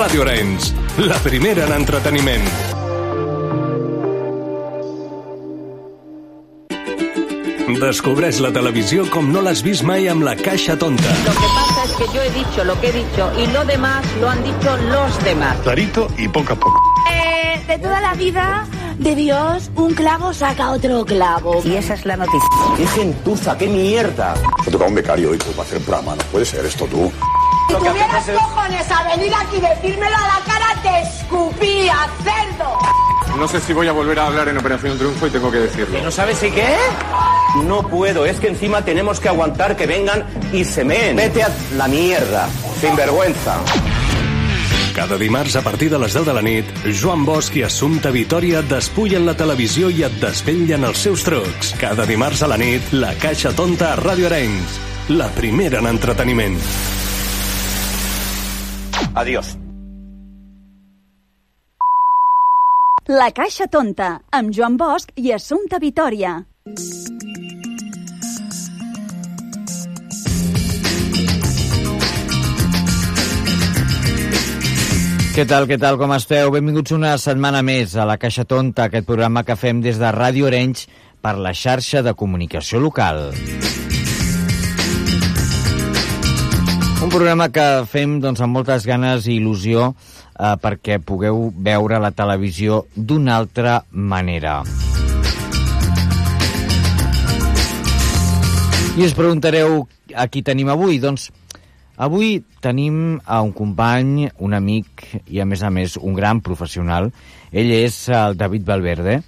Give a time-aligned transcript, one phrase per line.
[0.00, 2.46] Ràdio Arenys, la primera en entreteniment.
[7.82, 11.12] Descobreix la televisió com no l'has vist mai amb la caixa tonta.
[11.26, 14.06] Lo que pasa es que yo he dicho lo que he dicho y lo demás
[14.22, 15.58] lo han dicho los demás.
[15.64, 16.80] Clarito y poco a poco.
[17.12, 21.60] Eh, de toda la vida de Dios, un clavo saca otro clavo.
[21.62, 22.48] Y esa es la noticia.
[22.78, 24.32] ¡Qué gentuza, qué mierda!
[24.64, 26.16] Me toca un becario hoy para hacer programa.
[26.16, 27.12] No puede ser esto tú.
[27.70, 32.78] Si tuvieras cojones a venir aquí y decírmelo a la cara, te escupía, cerdo.
[33.38, 36.02] No sé si voy a volver a hablar en Operación Triunfo y tengo que decirlo.
[36.02, 36.74] ¿No sabes si qué?
[37.64, 41.14] No puedo, es que encima tenemos que aguantar que vengan y se meen.
[41.14, 42.48] Vete a la mierda,
[42.80, 43.60] sin vergüenza.
[44.92, 46.66] Cada dimarts a partir de les 10 de la nit,
[47.00, 51.76] Joan Bosch i Assumpta Vitoria et despullen la televisió i et desvetllen els seus trucs.
[51.78, 54.80] Cada dimarts a la nit, la Caixa Tonta a Ràdio Arenys.
[55.14, 56.58] La primera en entreteniment.
[59.14, 59.56] Adiós.
[63.10, 66.36] La Caixa Tonta, amb Joan Bosch i Assumpta Vitoria.
[75.34, 76.50] Què tal, què tal, com esteu?
[76.54, 80.46] Benvinguts una setmana més a la Caixa Tonta, aquest programa que fem des de Ràdio
[80.46, 80.86] Orenys
[81.22, 83.30] per la xarxa de comunicació local.
[87.10, 92.12] Un programa que fem doncs, amb moltes ganes i il·lusió eh, perquè pugueu veure la
[92.14, 94.60] televisió d'una altra manera.
[98.94, 99.80] I us preguntareu
[100.14, 101.00] a qui tenim avui?
[101.02, 101.26] Doncs
[101.98, 107.10] avui tenim a un company, un amic i, a més a més, un gran professional.
[107.50, 109.18] Ell és el David Valverde,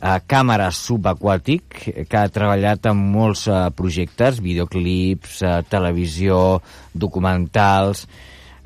[0.00, 1.78] a càmera subaquàtic,
[2.08, 6.60] que ha treballat en molts uh, projectes, videoclips, uh, televisió,
[6.92, 8.04] documentals,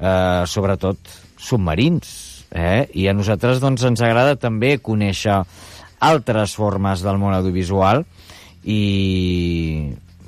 [0.00, 0.98] uh, sobretot
[1.38, 2.10] submarins.
[2.50, 2.88] Eh?
[2.96, 5.42] I a nosaltres doncs, ens agrada també conèixer
[6.00, 8.04] altres formes del món audiovisual
[8.64, 8.82] i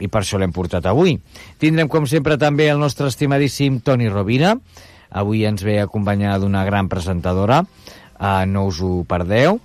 [0.00, 1.18] i per això l'hem portat avui.
[1.60, 4.54] Tindrem, com sempre, també el nostre estimadíssim Toni Rovira.
[5.10, 7.60] Avui ens ve acompanyada d'una gran presentadora,
[8.16, 9.60] eh, no us ho perdeu.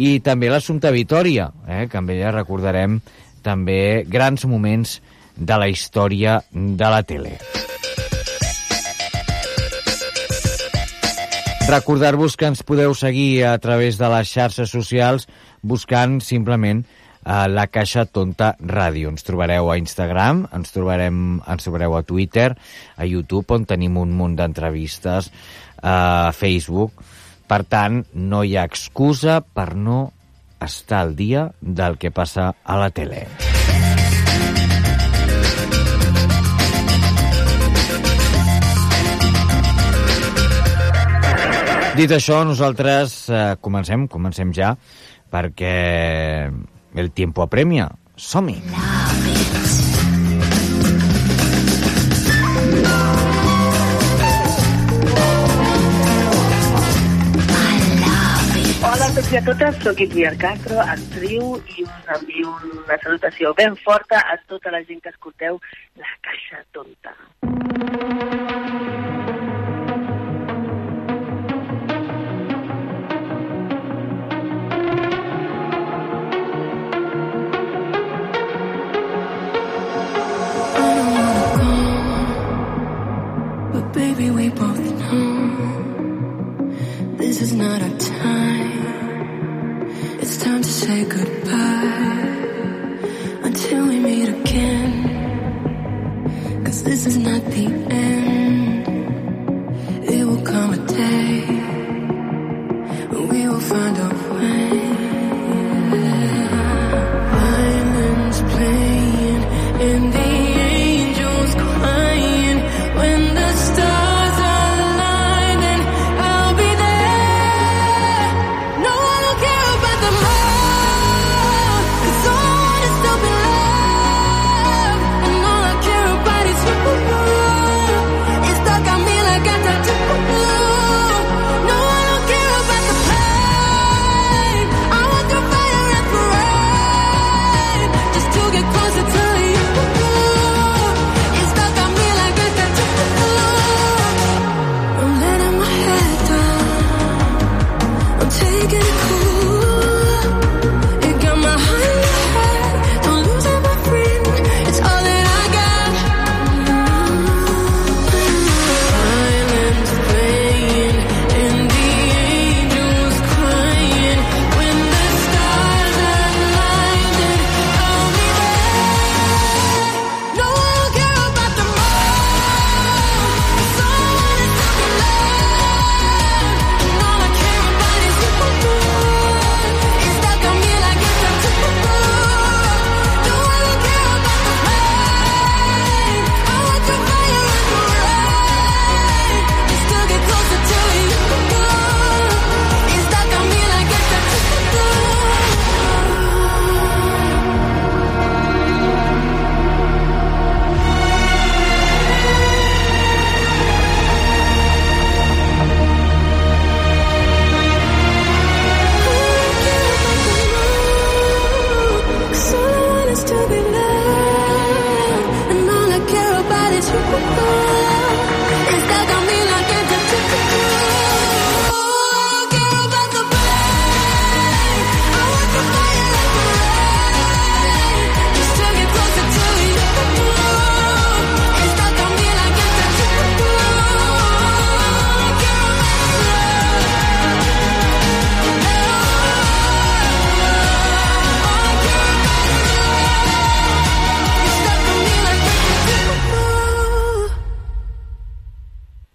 [0.00, 3.00] I també l'Assumpta Vitòria, eh, que amb ella recordarem
[3.44, 5.00] també grans moments
[5.36, 7.36] de la història de la tele.
[11.68, 15.28] Recordar-vos que ens podeu seguir a través de les xarxes socials
[15.62, 16.82] buscant simplement
[17.22, 19.12] a la Caixa Tonta Ràdio.
[19.12, 22.54] Ens trobareu a Instagram, ens, trobarem, ens trobareu a Twitter,
[22.96, 25.30] a YouTube, on tenim un munt d'entrevistes,
[25.84, 27.04] a Facebook.
[27.50, 30.12] Per tant, no hi ha excusa per no
[30.62, 33.24] estar al dia del que passa a la tele.
[41.98, 44.70] Dit això, nosaltres eh, comencem, comencem ja,
[45.34, 45.74] perquè
[46.94, 47.90] el tiempo apremia.
[48.14, 49.29] Som-hi!
[59.16, 64.22] Tots i a totes, soc Itziar Castro, actriu, i us envio una salutació ben forta
[64.22, 65.58] a tota la gent que escolteu
[65.98, 67.16] La Caixa Tonta.
[67.42, 68.69] But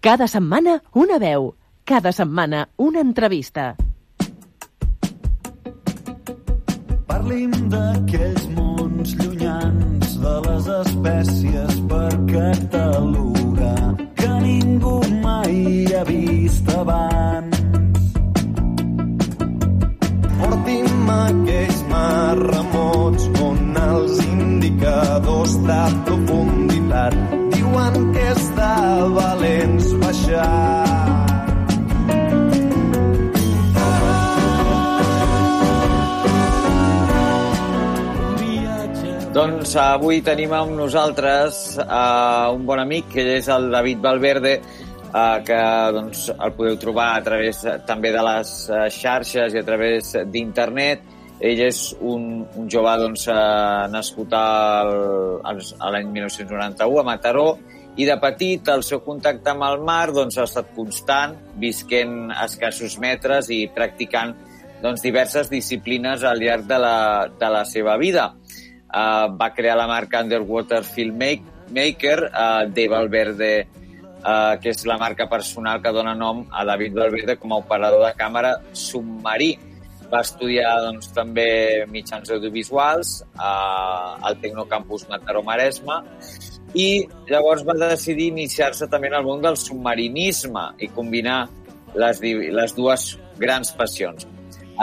[0.06, 1.56] Cada setmana una veu.
[1.84, 3.74] Cada setmana una entrevista.
[7.08, 14.94] Parlim d'aquells mons llunyans de les espècies per catalogar que ningú
[15.24, 17.58] mai ha vist abans.
[20.38, 27.20] Porti'm aquells mars remots on els indicadors de profunditat
[27.58, 28.74] diuen que és de
[29.18, 29.95] valents.
[39.36, 44.52] Doncs avui tenim amb nosaltres uh, un bon amic, que és el David Valverde,
[45.10, 45.58] uh, que
[45.96, 51.04] doncs, el podeu trobar a través també de les uh, xarxes i a través d'internet.
[51.44, 54.92] Ell és un, un jove doncs, uh, nascut al,
[55.44, 57.48] a l'any 1991 a Mataró
[57.96, 62.98] i de petit el seu contacte amb el mar doncs, ha estat constant, visquent escassos
[63.00, 64.34] metres i practicant
[64.82, 66.98] doncs, diverses disciplines al llarg de la,
[67.40, 68.34] de la seva vida.
[68.86, 73.50] Uh, va crear la marca Underwater Filmmaker uh, de Valverde,
[74.20, 78.04] uh, que és la marca personal que dona nom a David Valverde com a operador
[78.04, 79.54] de càmera submarí.
[80.12, 81.48] Va estudiar doncs, també
[81.90, 85.98] mitjans audiovisuals uh, al Tecnocampus Mataró Maresme
[86.76, 86.88] i
[87.30, 91.46] llavors va decidir iniciar-se també en el món del submarinisme i combinar
[91.96, 94.28] les, les dues grans passions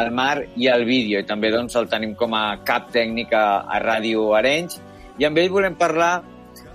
[0.02, 3.64] el mar i el vídeo, i també doncs, el tenim com a cap tècnic a,
[3.70, 4.80] a Ràdio Arenys,
[5.22, 6.24] i amb ell volem parlar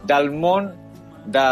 [0.07, 0.71] del món
[1.27, 1.47] de,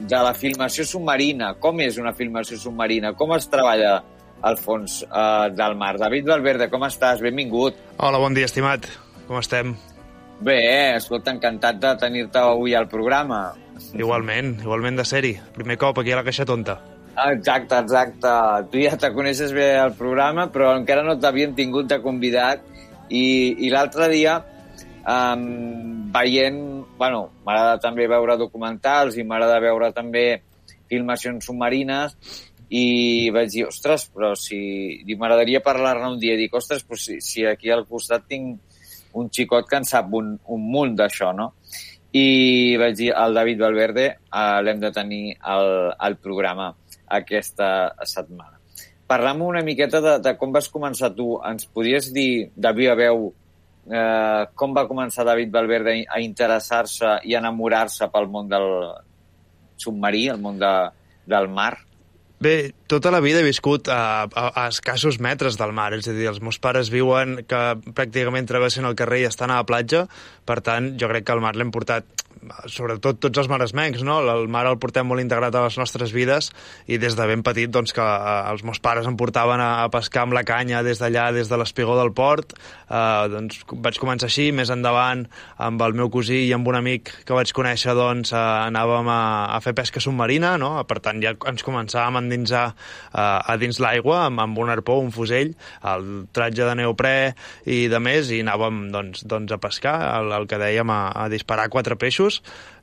[0.00, 1.54] de la filmació submarina.
[1.62, 3.14] Com és una filmació submarina?
[3.18, 3.96] Com es treballa
[4.44, 5.94] al fons eh, del mar?
[6.00, 7.24] David Valverde, com estàs?
[7.24, 7.80] Benvingut.
[7.98, 8.88] Hola, bon dia, estimat.
[9.26, 9.78] Com estem?
[10.40, 13.50] Bé, escolta, encantat de tenir-te avui al programa.
[13.92, 15.34] Igualment, igualment de ser-hi.
[15.56, 16.78] Primer cop aquí a la Caixa Tonta.
[17.26, 18.32] Exacte, exacte.
[18.72, 22.64] Tu ja te coneixes bé el programa, però encara no t'havien tingut de convidat.
[23.10, 23.24] I,
[23.66, 24.38] i l'altre dia,
[25.04, 25.44] um,
[26.14, 26.62] veient...
[27.00, 30.24] Bueno, m'agrada també veure documentals i m'agrada veure també
[30.90, 32.16] filmacions submarines
[32.70, 34.60] i vaig dir, ostres, però si...
[35.10, 36.38] M'agradaria parlar-ne un dia.
[36.40, 38.69] Dic, ostres, però si, si aquí al costat tinc
[39.18, 41.52] un xicot que en sap un, un munt d'això, no?
[42.12, 46.72] I vaig dir, el David Valverde eh, l'hem de tenir al, al programa
[47.06, 48.58] aquesta setmana.
[49.10, 51.34] Parlam una miqueta de, de com vas començar tu.
[51.46, 53.28] Ens podries dir, de viva veu,
[53.90, 58.68] eh, com va començar David Valverde a interessar-se i enamorar-se pel món del
[59.80, 60.74] submarí, el món de,
[61.26, 61.72] del mar?
[62.40, 66.14] Bé, tota la vida he viscut a, a, a escassos metres del mar, és a
[66.16, 67.58] dir, els meus pares viuen que
[67.92, 70.06] pràcticament travessen el carrer i estan a la platja,
[70.48, 72.19] per tant, jo crec que el mar l'hem portat
[72.70, 74.18] sobretot tots els maresmencs, no?
[74.32, 76.50] El mar el portem molt integrat a les nostres vides
[76.88, 79.88] i des de ben petit, doncs, que eh, els meus pares em portaven a, a
[79.92, 82.54] pescar amb la canya des d'allà, des de l'espigó del port.
[82.88, 85.26] Eh, doncs vaig començar així, més endavant,
[85.60, 89.20] amb el meu cosí i amb un amic que vaig conèixer, doncs, eh, anàvem a,
[89.56, 90.72] a fer pesca submarina, no?
[90.88, 94.98] Per tant, ja ens començàvem a endinsar eh, a dins l'aigua amb, amb un arpó,
[95.02, 95.52] un fusell,
[95.92, 97.14] el tratge de neoprè
[97.68, 101.28] i de més, i anàvem, doncs, doncs a pescar, el, el que dèiem, a, a
[101.32, 102.29] disparar quatre peixos,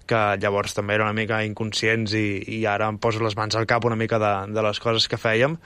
[0.08, 2.28] que llavors també era una mica inconscients i,
[2.60, 5.20] i ara em poso les mans al cap una mica de, de les coses que
[5.20, 5.58] fèiem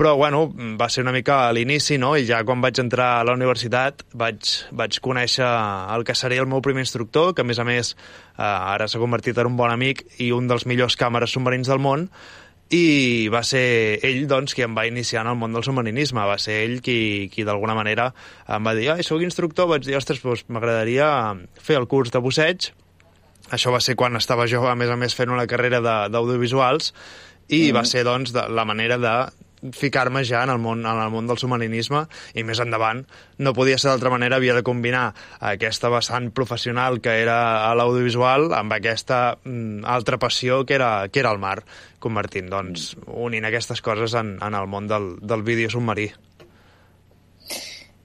[0.00, 0.46] però bueno,
[0.80, 2.14] va ser una mica a l'inici, no?
[2.16, 6.48] I ja quan vaig entrar a la universitat vaig, vaig conèixer el que seria el
[6.48, 9.68] meu primer instructor, que a més a més eh, ara s'ha convertit en un bon
[9.68, 12.08] amic i un dels millors càmeres submarins del món,
[12.70, 16.22] i va ser ell, doncs, qui em va iniciar en el món del submarinisme.
[16.22, 18.12] Va ser ell qui, qui d'alguna manera
[18.46, 21.10] em va dir ai, soc instructor, vaig dir, ostres, doncs m'agradaria
[21.58, 22.70] fer el curs de busseig.
[23.50, 26.94] Això va ser quan estava jo, a més a més, fent una carrera de- d'audiovisuals,
[27.48, 27.76] i Mhm.
[27.76, 29.14] va ser, doncs, de, la manera de
[29.76, 33.02] ficar-me ja en el, món, en el món del submarinisme i més endavant
[33.36, 38.54] no podia ser d'altra manera, havia de combinar aquesta vessant professional que era a l'audiovisual
[38.54, 41.62] amb aquesta mm, altra passió que era, que era el mar,
[41.98, 46.10] convertint, doncs, unint aquestes coses en, en el món del, del vídeo submarí.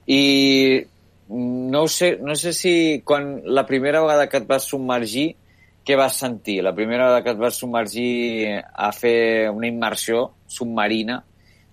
[0.06, 0.84] I
[1.28, 5.34] no sé, no sé si quan la primera vegada que et vas submergir,
[5.86, 6.60] què vas sentir?
[6.66, 11.22] La primera vegada que et vas submergir a fer una immersió submarina,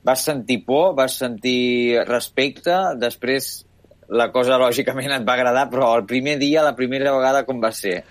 [0.04, 3.66] vas sentir por, vas sentir respecte, després
[4.14, 7.72] la cosa lògicament et va agradar, però el primer dia, la primera vegada, com va
[7.74, 8.02] ser?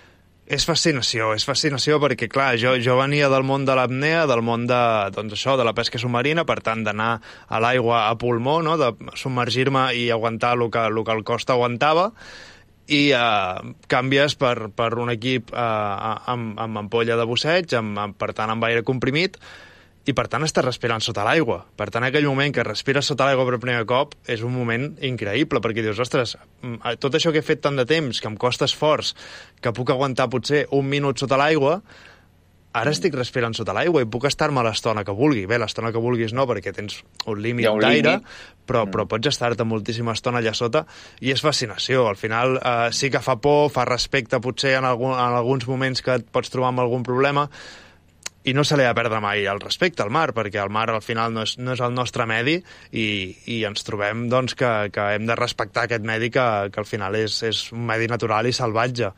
[0.43, 4.65] És fascinació, és fascinació perquè, clar, jo, jo venia del món de l'apnea, del món
[4.67, 4.79] de,
[5.15, 7.13] doncs això, de la pesca submarina, per tant, d'anar
[7.47, 8.75] a l'aigua a pulmó, no?
[8.77, 12.09] de submergir-me i aguantar el que, el que el cost aguantava,
[12.91, 15.63] i eh, canvies per, per un equip eh,
[16.35, 19.39] amb, amb ampolla de busseig, amb, amb, per tant, amb aire comprimit,
[20.03, 21.61] i per tant estàs respirant sota l'aigua.
[21.79, 25.61] Per tant, aquell moment que respires sota l'aigua per primer cop és un moment increïble,
[25.63, 28.65] perquè dius, ostres, mm, tot això que he fet tant de temps, que em costa
[28.65, 29.13] esforç,
[29.61, 31.81] que puc aguantar potser un minut sota l'aigua,
[32.73, 35.45] ara estic respirant sota l'aigua i puc estar-me l'estona que vulgui.
[35.45, 38.17] Bé, l'estona que vulguis no, perquè tens un límit d'aire,
[38.65, 40.83] però, però pots estar-te moltíssima estona allà sota
[41.21, 42.07] i és fascinació.
[42.09, 46.01] Al final eh, sí que fa por, fa respecte potser en, algun, en alguns moments
[46.01, 47.47] que et pots trobar amb algun problema,
[48.43, 50.89] i no se li ha de perdre mai el respecte al mar, perquè el mar
[50.91, 52.57] al final no és, no és el nostre medi
[52.91, 53.07] i,
[53.47, 57.15] i ens trobem doncs, que, que hem de respectar aquest medi que, que al final
[57.19, 59.13] és, és un medi natural i salvatge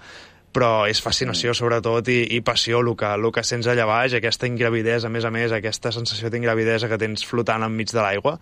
[0.56, 4.48] però és fascinació sobretot i, i passió el que, el que sents allà baix, aquesta
[4.48, 8.38] ingravidesa, a més a més, aquesta sensació d'ingravidesa que tens flotant enmig de l'aigua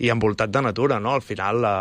[0.00, 1.12] i envoltat de natura, no?
[1.18, 1.74] Al final la,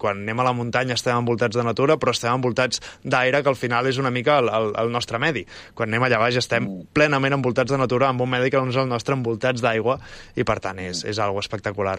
[0.00, 3.58] quan anem a la muntanya estem envoltats de natura, però estem envoltats d'aire, que al
[3.58, 5.46] final és una mica el, el, el nostre medi.
[5.74, 6.92] Quan anem allà baix estem mm.
[6.96, 9.98] plenament envoltats de natura, amb un medi que no és el nostre, envoltats d'aigua,
[10.36, 11.98] i per tant és, és algo espectacular.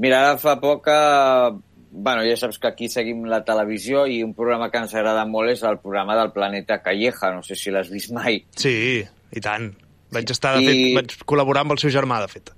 [0.00, 1.00] Mira, ara fa poc que
[1.90, 5.50] bueno, ja saps que aquí seguim la televisió i un programa que ens agrada molt
[5.50, 8.44] és el programa del Planeta Calleja, no sé si l'has vist mai.
[8.56, 9.72] Sí, i tant.
[10.14, 10.68] Vaig estar, de I...
[10.70, 12.54] fet, vaig col·laborar amb el seu germà, de fet.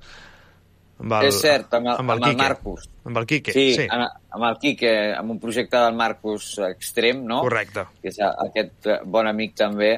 [1.02, 2.86] Amb el, és cert, amb el, amb el, amb el Marcus.
[3.08, 3.66] Amb el Quique, sí.
[3.74, 3.88] sí.
[3.90, 4.06] Amb,
[4.36, 7.40] amb el Quique, amb un projecte del Marcus Extrem, no?
[7.42, 7.88] Correcte.
[8.00, 9.96] Que és aquest bon amic també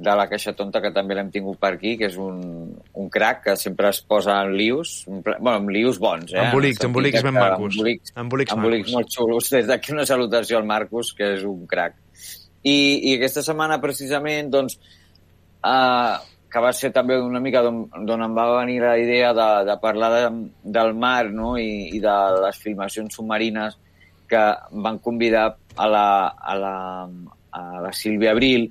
[0.00, 2.38] de la Caixa Tonta, que també l'hem tingut per aquí, que és un,
[2.96, 6.46] un crac que sempre es posa en lius, bueno, en lius bons, eh?
[6.46, 7.74] Embolics, embolics ben macos.
[7.76, 9.50] Embolics, embolics, embolics molt xulos.
[9.52, 11.98] Des d'aquí una salutació al Marcus, que és un crac.
[12.62, 12.78] I,
[13.10, 14.78] i aquesta setmana, precisament, doncs,
[15.68, 16.16] eh,
[16.50, 20.10] que va ser també una mica d'on em va venir la idea de, de parlar
[20.16, 20.24] de,
[20.76, 21.54] del mar no?
[21.58, 23.78] I, i de les filmacions submarines
[24.30, 24.42] que
[24.86, 26.74] van convidar a la, a la,
[27.50, 28.68] a la Sílvia Abril.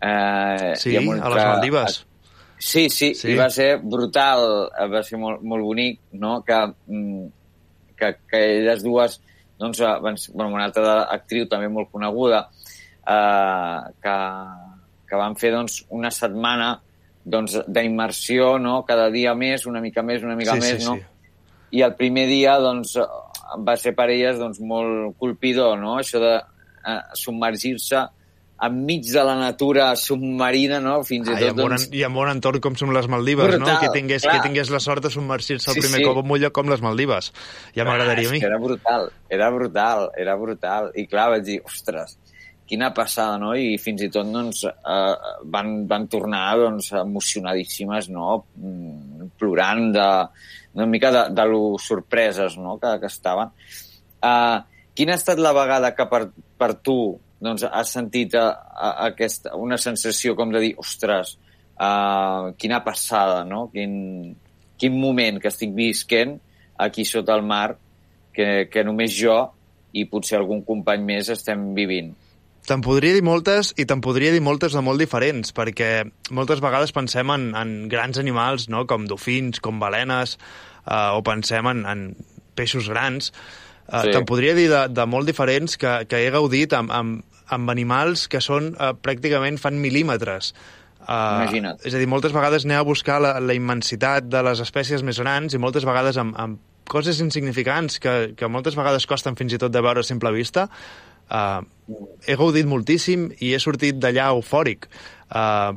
[0.00, 2.02] Eh, sí, a les Maldives.
[2.62, 6.36] Sí, sí, sí, i va ser brutal, va ser molt, molt bonic, no?
[6.46, 7.24] que, mm,
[7.98, 9.16] que, que elles dues,
[9.58, 12.44] doncs, van, bueno, una altra actriu també molt coneguda,
[13.02, 14.14] eh, que,
[15.10, 16.70] que van fer doncs, una setmana
[17.24, 18.82] doncs, d'immersió, no?
[18.88, 20.96] cada dia més, una mica més, una mica sí, més, sí, no?
[20.96, 21.78] Sí.
[21.78, 22.96] I el primer dia doncs,
[23.62, 25.96] va ser per elles doncs, molt colpidor, no?
[26.00, 28.02] això de eh, submergir-se
[28.62, 31.00] enmig de la natura submarina, no?
[31.06, 31.86] Fins i ah, tot, i, amb doncs...
[31.88, 33.78] un, I amb un entorn com són les Maldives, Brutal, no?
[33.82, 34.36] Que tingués, clar.
[34.36, 36.06] que tingués la sort de submergir-se el Sí, primer sí.
[36.06, 37.32] cop en un lloc com les Maldives.
[37.74, 38.42] Ja m'agradaria a mi.
[38.46, 40.92] Era brutal, era brutal, era brutal.
[40.94, 42.14] I clar, vaig dir, ostres,
[42.72, 43.52] quina passada, no?
[43.52, 48.38] I fins i tot doncs, eh, van, van tornar doncs, emocionadíssimes, no?
[48.56, 50.08] Mm, Plorant de,
[50.72, 52.78] una mica de, de lo sorpreses no?
[52.80, 53.52] que, que estaven.
[54.22, 54.58] Eh,
[54.96, 56.22] quina ha estat la vegada que per,
[56.58, 56.96] per tu
[57.42, 61.34] doncs, has sentit a, a, aquesta, una sensació com de dir, ostres,
[61.74, 63.64] uh, quina passada, no?
[63.72, 63.94] Quin,
[64.78, 66.36] quin moment que estic visquent
[66.78, 67.74] aquí sota el mar
[68.32, 69.40] que, que només jo
[69.92, 72.12] i potser algun company més estem vivint.
[72.68, 76.94] Te'n podria dir moltes i te'n podria dir moltes de molt diferents, perquè moltes vegades
[76.94, 78.84] pensem en, en grans animals, no?
[78.86, 80.36] com dofins, com balenes,
[80.86, 82.06] eh, o pensem en, en
[82.54, 83.32] peixos grans.
[83.32, 84.12] Eh, Sí.
[84.14, 88.28] Te'n podria dir de, de molt diferents que, que he gaudit amb, amb, amb animals
[88.30, 90.52] que són eh, pràcticament fan mil·límetres.
[91.02, 91.82] Uh, Imagina't.
[91.82, 95.18] És a dir, moltes vegades anem a buscar la, la immensitat de les espècies més
[95.18, 99.58] grans i moltes vegades amb, amb coses insignificants que, que moltes vegades costen fins i
[99.58, 100.68] tot de veure a simple vista,
[101.32, 101.62] uh,
[102.28, 104.86] he gaudit moltíssim i he sortit d'allà eufòric.
[105.32, 105.72] Uh,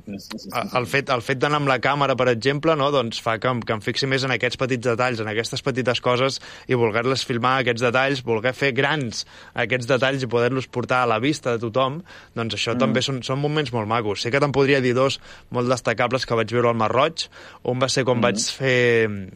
[0.76, 3.72] el fet, el fet d'anar amb la càmera, per exemple, no, doncs fa que, que
[3.72, 7.86] em fixi més en aquests petits detalls, en aquestes petites coses i voler-les filmar, aquests
[7.86, 9.24] detalls, voler fer grans
[9.64, 12.02] aquests detalls i poder-los portar a la vista de tothom,
[12.36, 12.84] doncs això Mm.
[12.84, 14.22] també són, són moments molt macos.
[14.22, 15.22] Sé que te'n podria dir dos
[15.56, 17.30] molt destacables que vaig veure al Mar Roig.
[17.64, 18.28] Un va ser quan Mm.
[18.28, 19.32] vaig fer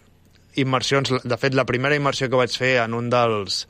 [0.60, 3.64] immersions, de fet la primera immersió que vaig fer en un dels,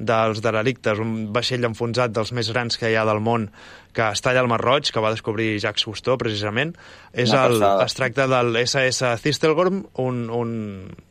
[0.00, 3.50] dels derelictes, un vaixell enfonsat dels més grans que hi ha del món,
[3.92, 6.72] que està allà al Mar Roig, que va descobrir Jacques Cousteau, precisament,
[7.12, 7.86] és Una el, passada.
[7.86, 10.52] es tracta del SS Thistlegorm, un, un,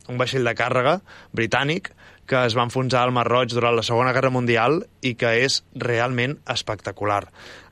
[0.08, 0.98] un vaixell de càrrega
[1.36, 1.92] britànic,
[2.30, 5.64] que es va enfonsar al Mar Roig durant la Segona Guerra Mundial i que és
[5.74, 7.24] realment espectacular.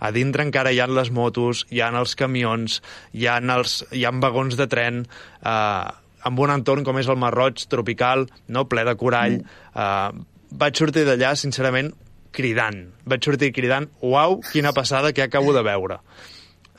[0.03, 2.81] A dintre encara hi ha les motos, hi ha els camions,
[3.15, 5.05] hi ha, els, hi ha vagons de tren,
[5.47, 5.93] eh,
[6.27, 9.39] amb un entorn com és el Mar Roig, tropical, no ple de corall.
[9.45, 9.79] Mm.
[9.79, 11.93] Eh, vaig sortir d'allà, sincerament,
[12.33, 12.83] cridant.
[13.09, 16.01] Vaig sortir cridant, uau, quina passada que acabo de veure.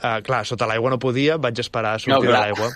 [0.00, 2.70] Uh, clar, sota l'aigua no podia, vaig esperar a sortir No, de l'aigua.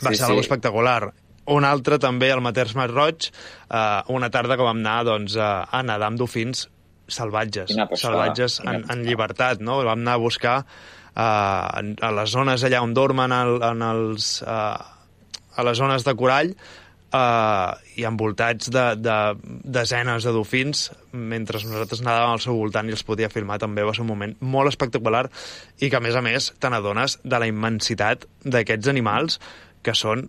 [0.00, 0.28] Va Sí, ser sí.
[0.30, 1.12] algo espectacular.
[1.50, 3.30] Un altre també al Maters Mar Roig,
[3.70, 6.66] uh, una tarda que vam anar doncs, uh, a nedar amb dofins
[7.10, 9.80] salvatges, salvatges en, en llibertat, no?
[9.82, 14.78] Vam anar a buscar uh, a les zones allà on dormen el, en els, uh,
[15.56, 16.52] a les zones de corall
[17.14, 19.16] uh, i envoltats de, de
[19.78, 23.94] desenes de dofins mentre nosaltres anàvem al seu voltant i els podia filmar també va
[23.96, 25.26] ser un moment molt espectacular
[25.80, 29.40] i que a més a més te n'adones de la immensitat d'aquests animals
[29.82, 30.28] que són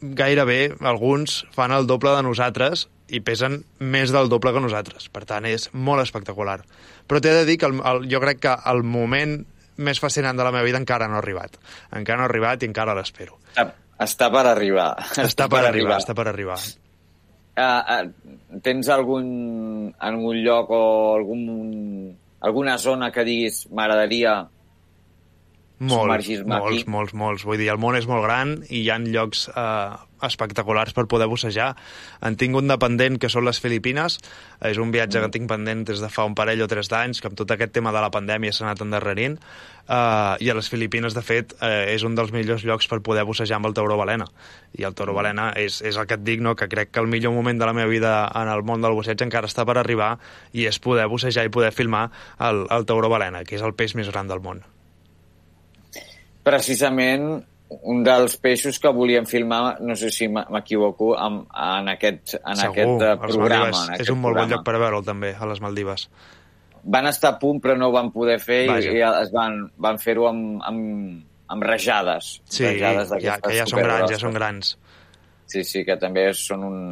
[0.00, 5.08] gairebé alguns fan el doble de nosaltres i pesen més del doble que nosaltres.
[5.12, 6.60] Per tant, és molt espectacular.
[7.10, 9.40] Però t'he de dir que el, el, jo crec que el moment
[9.80, 11.58] més fascinant de la meva vida encara no ha arribat.
[11.96, 13.40] Encara no ha arribat i encara l'espero.
[13.50, 13.66] Està,
[14.00, 14.92] està per arribar.
[15.20, 16.58] Està per arribar, està per arribar.
[17.60, 19.26] Uh, uh, tens algun,
[19.98, 20.84] algun lloc o
[21.18, 21.42] algun,
[22.40, 24.38] alguna zona que diguis m'agradaria
[25.80, 26.90] Molt, submergir-me molts, aquí?
[26.92, 27.44] molts, molts.
[27.48, 31.26] Vull dir, el món és molt gran i hi ha llocs eh, espectaculars per poder
[31.26, 31.76] bussejar.
[32.22, 34.18] En tinc un dependent que són les Filipines.
[34.60, 35.22] És un viatge Mm.
[35.24, 37.72] que tinc pendent des de fa un parell o tres d'anys, que amb tot aquest
[37.72, 39.38] tema de la pandèmia s'ha anat endarrerint.
[39.90, 43.24] Uh, I a les Filipines, de fet, uh, és un dels millors llocs per poder
[43.24, 44.26] bussejar amb el tauró balena.
[44.78, 44.94] I el Mm.
[44.94, 46.54] tauró balena és, és el que et dic, no?
[46.54, 49.20] que crec que el millor moment de la meva vida en el món del busseig
[49.22, 50.18] encara està per arribar
[50.52, 53.94] i és poder bussejar i poder filmar el, el tauró balena, que és el peix
[53.96, 54.62] més gran del món.
[56.42, 62.58] precisament un dels peixos que volíem filmar, no sé si m'equivoco, en, en aquest, en
[62.58, 63.70] Segur, aquest eh, programa.
[63.70, 64.56] Maldives En aquest és un molt bon programa.
[64.56, 66.06] lloc per veure'l també, a les Maldives.
[66.96, 68.90] Van estar a punt però no ho van poder fer Vaja.
[68.90, 71.22] i es van, van fer-ho amb, amb,
[71.54, 72.32] amb rajades.
[72.48, 74.74] Sí, rajades ja, que ja són grans, ja són grans.
[75.50, 76.82] Sí, sí, que també són, un,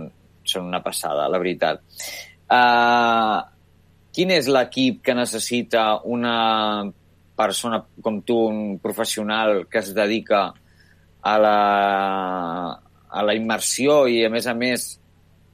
[0.47, 1.83] són una passada, la veritat.
[2.49, 3.43] Uh,
[4.15, 6.87] quin és l'equip que necessita una
[7.39, 10.49] persona com tu, un professional que es dedica
[11.29, 11.59] a la,
[13.09, 14.89] a la immersió i, a més a més,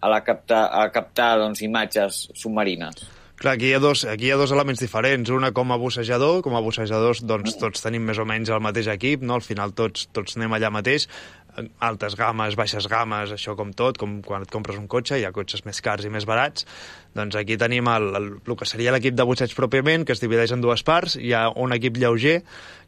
[0.00, 3.04] a, la capta, a captar doncs, imatges submarines?
[3.34, 5.30] Clar, aquí hi, ha dos, aquí hi ha dos elements diferents.
[5.34, 8.88] Una com a bussejador, com a bussejadors doncs, tots tenim més o menys el mateix
[8.92, 9.40] equip, no?
[9.40, 11.08] al final tots, tots anem allà mateix,
[11.84, 15.32] altes games, baixes games, això com tot, com quan et compres un cotxe, hi ha
[15.34, 16.66] cotxes més cars i més barats,
[17.14, 20.54] doncs aquí tenim el, el, el que seria l'equip de busseig pròpiament, que es divideix
[20.56, 22.40] en dues parts, hi ha un equip lleuger,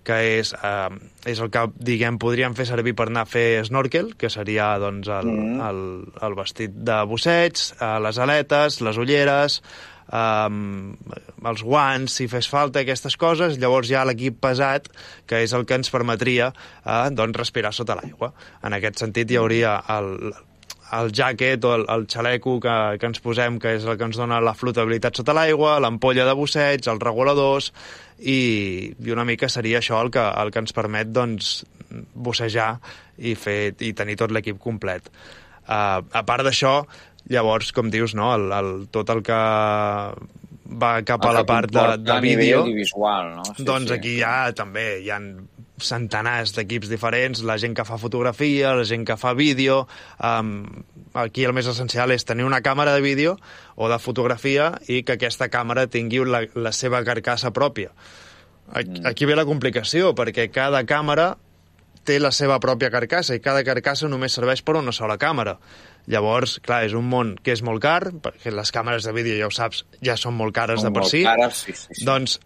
[0.07, 0.91] que és, eh,
[1.27, 5.11] és el que, diguem, podríem fer servir per anar a fer snorkel, que seria doncs,
[5.11, 5.61] el, Mm.
[5.67, 5.83] el,
[6.23, 9.61] el vestit de busseig, eh, les aletes, les ulleres,
[10.13, 10.95] um,
[11.47, 14.89] els guants, si fes falta, aquestes coses, llavors hi ha l'equip pesat,
[15.27, 16.53] que és el que ens permetria
[16.85, 18.33] eh, doncs respirar sota l'aigua.
[18.65, 20.33] En aquest sentit hi hauria el,
[20.99, 24.19] el jacket o el, el xaleco que, que ens posem, que és el que ens
[24.21, 27.73] dona la flotabilitat sota l'aigua, l'ampolla de busseig, els reguladors,
[28.19, 28.39] i,
[28.97, 31.59] i una mica seria això el que, el que ens permet doncs,
[32.15, 32.77] bussejar
[33.19, 35.11] i, fer, i tenir tot l'equip complet.
[35.67, 36.81] Uh, a part d'això,
[37.33, 39.39] llavors, com dius, no, el, el, tot el que
[40.67, 43.45] va cap a la part de, de vídeo, audiovisual, no?
[43.51, 43.97] Sí, doncs sí.
[43.99, 45.21] aquí ha també hi ha
[45.83, 49.87] centenars d'equips diferents, la gent que fa fotografia, la gent que fa vídeo...
[50.21, 50.85] Um,
[51.17, 53.39] aquí el més essencial és tenir una càmera de vídeo
[53.81, 57.91] o de fotografia i que aquesta càmera tingui la, la seva carcassa pròpia.
[58.73, 59.07] Aquí, Mm.
[59.07, 61.37] aquí ve la complicació, perquè cada càmera
[62.05, 65.57] té la seva pròpia carcassa i cada carcassa només serveix per una sola càmera.
[66.07, 69.47] Llavors, clar, és un món que és molt car, perquè les càmeres de vídeo, ja
[69.49, 71.23] ho saps, ja són molt cares Són de per si.
[71.25, 72.05] cares, sí, sí, sí.
[72.07, 72.39] Doncs,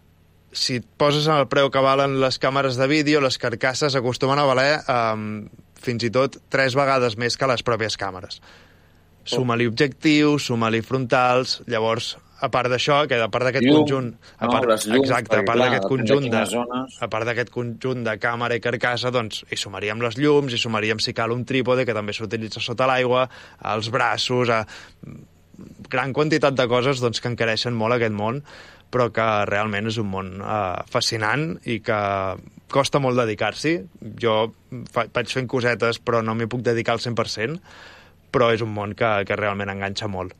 [0.51, 4.39] si et poses en el preu que valen les càmeres de vídeo, les carcasses acostumen
[4.39, 5.45] a valer um,
[5.81, 8.41] fins i tot tres vegades més que les pròpies càmeres.
[9.27, 14.07] Suma-li objectius, suma-li frontals, llavors, a part d'això, que a part d'aquest conjunt...
[14.39, 14.53] A no?
[14.55, 16.95] part, Les llums, exacte, a part d'aquest conjunt de, zones.
[16.97, 21.01] a part d'aquest conjunt de càmera i carcassa, doncs hi sumaríem les llums, hi sumaríem
[21.03, 23.27] si cal un trípode, que també s'utilitza sota l'aigua,
[23.75, 24.63] els braços, a...
[25.91, 28.41] gran quantitat de coses doncs, que encareixen molt aquest món,
[28.91, 32.01] però que realment és un món eh, fascinant i que
[32.71, 33.75] costa molt dedicar-s'hi.
[34.21, 34.35] Jo
[34.91, 37.59] fa, vaig fent cosetes, però no m'hi puc dedicar al 100%,
[38.31, 40.35] però és un món que, que realment enganxa molt.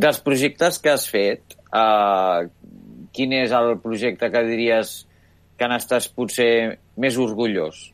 [0.00, 2.46] Dels projectes que has fet, uh,
[3.14, 5.00] quin és el projecte que diries
[5.58, 7.88] que n'estàs potser més orgullós?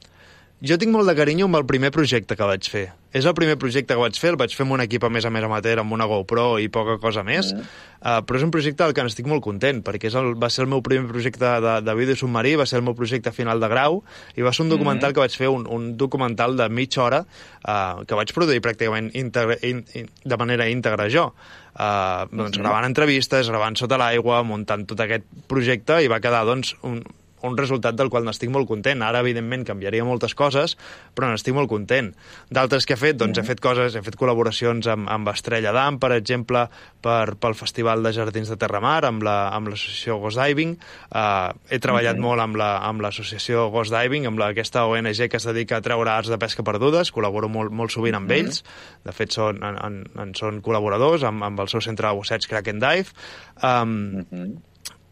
[0.64, 2.86] Jo tinc molt de carinyo amb el primer projecte que vaig fer.
[3.12, 5.26] És el primer projecte que vaig fer, el vaig fer amb un equip a més
[5.28, 7.74] a més amateur, amb una GoPro i poca cosa més, mm.
[8.00, 10.64] uh, però és un projecte del que n'estic molt content, perquè és el, va ser
[10.64, 13.68] el meu primer projecte de, de vídeo submarí, va ser el meu projecte final de
[13.68, 14.00] grau,
[14.32, 15.18] i va ser un documental mm.
[15.18, 17.20] que vaig fer, un, un documental de mitja hora,
[17.60, 21.28] uh, que vaig produir pràcticament íntegre, in, in, de manera íntegra jo.
[21.76, 26.72] Uh, doncs, gravant entrevistes, gravant sota l'aigua, muntant tot aquest projecte, i va quedar doncs,
[26.88, 27.04] un,
[27.46, 29.02] un resultat del qual n'estic molt content.
[29.06, 30.76] Ara, evidentment, canviaria moltes coses,
[31.16, 32.12] però n'estic molt content.
[32.50, 36.00] D'altres que he fet, doncs he fet coses, he fet col·laboracions amb, amb Estrella d'Am,
[36.02, 36.66] per exemple,
[37.02, 40.76] per, pel Festival de Jardins de Terramar, amb l'associació la, amb Ghost Diving.
[41.10, 45.40] Uh, he treballat molt amb l'associació la, amb Ghost Diving, amb la, aquesta ONG que
[45.40, 48.62] es dedica a treure arts de pesca perdudes, col·laboro molt, molt sovint amb ells,
[49.06, 52.48] de fet són, en, en, en són col·laboradors amb, amb el seu centre de busseig
[52.50, 53.14] Crack and Dive.
[53.62, 54.58] Um,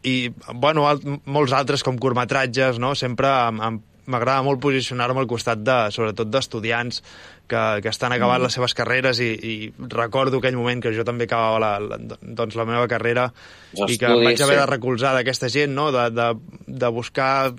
[0.05, 0.17] i,
[0.53, 2.95] bueno, alt, molts altres com curtmetratges, no?
[2.99, 3.31] Sempre
[4.05, 7.01] m'agrada molt posicionar-me al costat de, sobretot d'estudiants
[7.49, 8.47] que, que estan acabant mm.
[8.47, 9.55] les seves carreres i, i
[9.95, 13.31] recordo aquell moment que jo també acabava la, la, doncs la meva carrera
[13.73, 14.61] Els i que estudis, vaig haver sí.
[14.61, 15.91] de recolzar d'aquesta gent, no?
[15.95, 16.29] de, de,
[16.69, 17.55] de buscar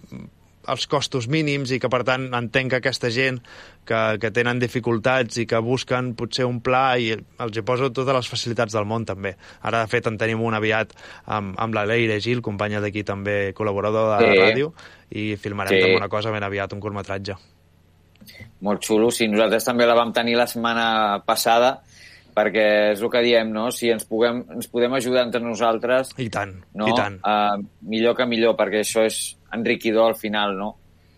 [0.72, 3.40] els costos mínims i que, per tant, entenc que aquesta gent
[3.88, 8.20] que, que tenen dificultats i que busquen potser un pla i els hi poso totes
[8.20, 9.36] les facilitats del món, també.
[9.62, 13.54] Ara, de fet, en tenim un aviat amb, amb la Leire Gil, companya d'aquí també,
[13.58, 14.32] col·laborador de sí.
[14.32, 14.72] la ràdio,
[15.16, 15.84] i filmarem sí.
[15.84, 17.38] també una cosa ben aviat, un curtmetratge.
[18.66, 19.28] Molt xulo, sí.
[19.30, 20.88] Nosaltres també la vam tenir la setmana
[21.28, 21.76] passada,
[22.36, 23.70] perquè és el que diem, no?
[23.72, 26.12] Si ens, puguem, ens podem ajudar entre nosaltres...
[26.20, 26.90] I tant, no?
[26.90, 27.20] i tant.
[27.24, 30.76] Uh, millor que millor, perquè això és enriquidor al final, no?,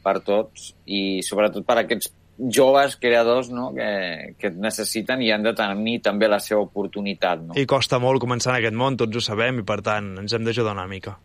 [0.08, 3.72] per tots, i sobretot per aquests joves creadors no?
[3.74, 7.42] que, que necessiten i han de tenir també la seva oportunitat.
[7.50, 7.58] No?
[7.58, 10.46] I costa molt començar en aquest món, tots ho sabem, i per tant ens hem
[10.46, 11.18] d'ajudar una mica.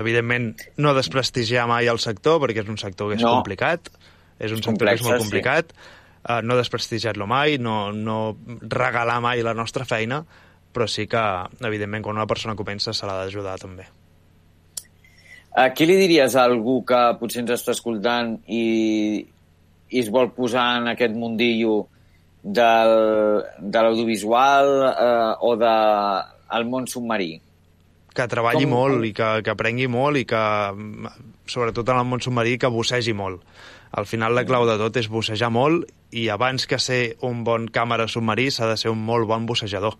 [0.00, 3.38] Evidentment, no desprestigiar mai el sector, perquè és un sector que és no.
[3.40, 3.90] complicat,
[4.38, 5.88] és un sector que és molt complicat, sí.
[6.22, 8.20] uh, no desprestigiar-lo mai, no, no
[8.60, 10.22] regalar mai la nostra feina,
[10.70, 11.24] però sí que,
[11.66, 13.88] evidentment, quan una persona comença se l'ha d'ajudar també.
[15.50, 19.24] A qui li diries a algú que potser ens està escoltant i,
[19.90, 21.88] i es vol posar en aquest mundillo
[22.42, 22.92] del,
[23.58, 25.74] de l'audiovisual eh, o de
[26.56, 27.32] el món submarí?
[28.14, 28.76] Que treballi Com...
[28.76, 30.44] molt i que, que aprengui molt i que,
[31.50, 33.42] sobretot en el món submarí, que bussegi molt.
[33.90, 37.66] Al final la clau de tot és bussejar molt i abans que ser un bon
[37.74, 39.98] càmera submarí s'ha de ser un molt bon bussejador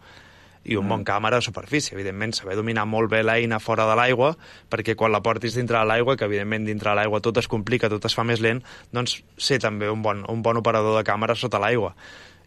[0.64, 0.92] i un mm.
[0.92, 1.94] bon càmera de superfície.
[1.96, 4.34] Evidentment, saber dominar molt bé l'eina fora de l'aigua,
[4.70, 7.88] perquè quan la portis dintre de l'aigua, que evidentment dintre de l'aigua tot es complica,
[7.92, 11.38] tot es fa més lent, doncs ser també un bon, un bon operador de càmera
[11.38, 11.94] sota l'aigua.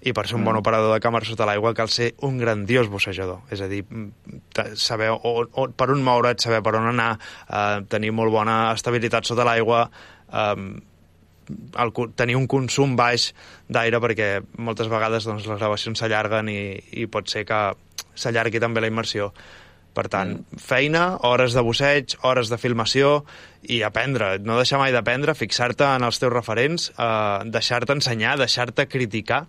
[0.03, 0.61] I per ser un bon mm.
[0.65, 3.45] operador de càmera sota l'aigua cal ser un grandiós bussejador.
[3.55, 3.85] És a dir,
[4.75, 7.13] saber o, o, per on moure't, saber per on anar,
[7.47, 9.85] eh, tenir molt bona estabilitat sota l'aigua,
[10.27, 10.57] eh,
[11.79, 13.29] el, tenir un consum baix
[13.71, 14.27] d'aire perquè
[14.63, 16.61] moltes vegades doncs, les gravacions s'allarguen i,
[17.03, 17.61] i pot ser que
[18.15, 19.31] s'allargui també la immersió.
[19.93, 20.61] Per tant, mm.
[20.61, 23.19] feina, hores de busseig, hores de filmació
[23.69, 24.39] i aprendre.
[24.41, 29.45] No deixar mai d'aprendre, fixar-te en els teus referents, eh, deixar-te ensenyar, deixar-te criticar,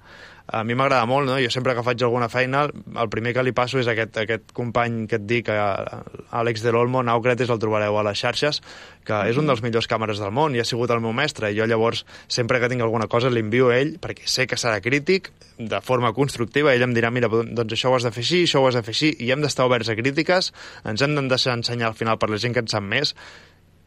[0.46, 1.38] a mi m'agrada molt, no?
[1.40, 5.06] Jo sempre que faig alguna feina, el primer que li passo és aquest, aquest company
[5.08, 8.60] que et dic, Àlex de l'Olmo, Naucrates, el trobareu a les xarxes,
[9.08, 11.48] que és un dels millors càmeres del món i ha sigut el meu mestre.
[11.48, 14.82] I jo llavors, sempre que tinc alguna cosa, l'envio a ell, perquè sé que serà
[14.84, 18.44] crític, de forma constructiva, ell em dirà, mira, doncs això ho has de fer així,
[18.44, 20.52] això ho has de fer així, i hem d'estar oberts a crítiques,
[20.84, 23.14] ens hem de deixar ensenyar al final per la gent que en sap més,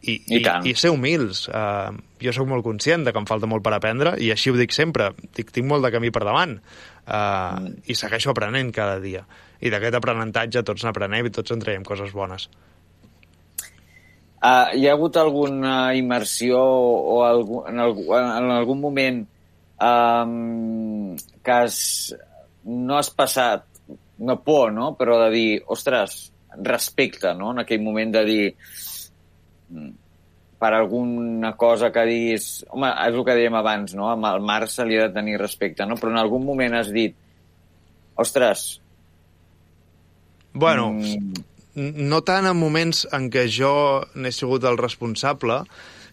[0.01, 1.47] i, I, i, i ser humils.
[1.49, 4.57] Uh, jo sóc molt conscient de que em falta molt per aprendre i així ho
[4.59, 5.11] dic sempre.
[5.35, 7.83] Dic, tinc molt de camí per davant uh, mm.
[7.89, 9.25] i segueixo aprenent cada dia.
[9.57, 12.47] I d'aquest aprenentatge tots n'aprenem i tots en traiem coses bones.
[14.37, 19.23] Uh, hi ha hagut alguna immersió o algun, en, algun, en algun moment
[19.81, 21.79] um, que has,
[22.69, 23.65] no has passat
[24.19, 24.91] una por, no?
[24.97, 26.19] però de dir, ostres,
[26.57, 27.51] respecte, no?
[27.55, 28.43] en aquell moment de dir
[30.57, 32.65] per alguna cosa que diguis...
[32.73, 34.09] Home, és el que dèiem abans, no?
[34.09, 35.99] Amb el mar se li ha de tenir respecte, no?
[36.01, 37.15] Però en algun moment has dit
[38.17, 38.81] ostres...
[40.57, 41.43] Bueno, mm...
[42.09, 43.75] no tant en moments en què jo
[44.17, 45.61] n'he sigut el responsable,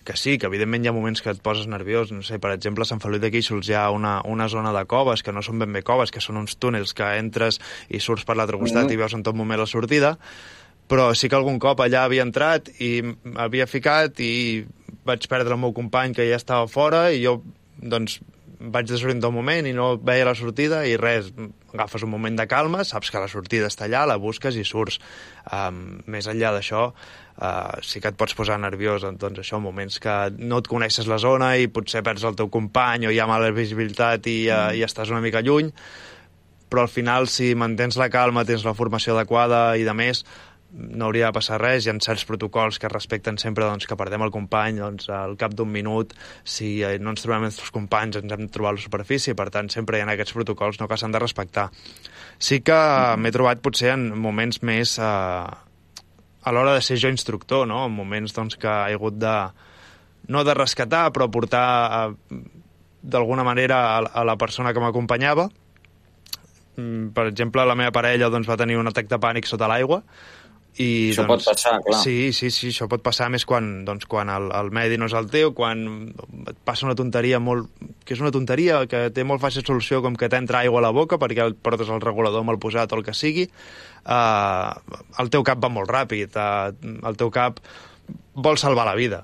[0.04, 2.12] que sí, que evidentment hi ha moments que et poses nerviós.
[2.12, 4.84] No sé, per exemple, a Sant Feliu de Guíxols hi ha una, una zona de
[4.84, 8.28] coves, que no són ben bé coves, que són uns túnels que entres i surts
[8.28, 9.00] per l'altre costat mm -hmm.
[9.00, 10.18] i veus en tot moment la sortida,
[10.88, 12.98] però sí que algun cop allà havia entrat i
[13.40, 14.64] havia ficat i
[15.04, 17.38] vaig perdre el meu company que ja estava fora i jo
[17.80, 18.20] doncs
[18.64, 21.30] vaig desorientar un moment i no veia la sortida i res,
[21.74, 25.00] agafes un moment de calma, saps que la sortida està allà, la busques i surts.
[25.52, 30.00] Um, més enllà d'això, uh, sí que et pots posar nerviós en doncs, això, moments
[30.00, 33.28] que no et coneixes la zona i potser perds el teu company o hi ha
[33.30, 35.70] mala visibilitat i, uh, i estàs una mica lluny,
[36.70, 40.24] però al final, si mantens la calma, tens la formació adequada i de més,
[40.74, 44.24] no hauria de passar res, hi ha certs protocols que respecten sempre doncs, que perdem
[44.26, 48.34] el company doncs, al cap d'un minut, si eh, no ens trobem els companys ens
[48.34, 50.98] hem de trobar a la superfície, per tant sempre hi ha aquests protocols no, que
[50.98, 51.68] s'han de respectar.
[52.42, 52.78] Sí que
[53.20, 55.04] m'he trobat potser en moments més eh,
[56.44, 57.84] a l'hora de ser jo instructor, no?
[57.86, 59.36] en moments doncs, que he hagut de
[60.28, 61.66] no de rescatar, però portar
[62.10, 62.40] eh,
[63.04, 65.48] d'alguna manera a, a la persona que m'acompanyava.
[66.76, 70.02] Mm, Per exemple, la meva parella doncs, va tenir un atac de pànic sota l'aigua,
[70.74, 71.98] i, Això doncs, pot passar, clar.
[72.02, 75.14] Sí, sí, sí, això pot passar més quan, doncs, quan el, el medi no és
[75.14, 75.84] el teu, quan
[76.50, 77.70] et passa una tonteria molt...
[78.04, 80.90] que és una tonteria, que té molt fàcil solució, com que t'entra aigua a la
[80.94, 85.46] boca perquè el portes el regulador mal posat o el que sigui, uh, el teu
[85.46, 87.62] cap va molt ràpid, uh, el teu cap
[88.34, 89.22] vol salvar la vida.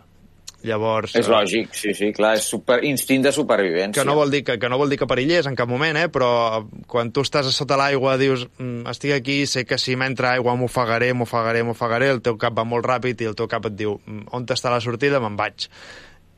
[0.62, 1.14] Llavors...
[1.16, 4.03] És eh, lògic, sí, sí, clar, és super, instint de supervivència.
[4.03, 6.09] que no vol dir que, que no vol dir que perillés en cap moment, eh?
[6.12, 10.35] però quan tu estàs a sota l'aigua dius mm, estic aquí, sé que si m'entra
[10.37, 13.77] aigua m'ofegaré, m'ofegaré, m'ofegaré, el teu cap va molt ràpid i el teu cap et
[13.79, 15.68] diu "Mm, on està la sortida, me'n vaig.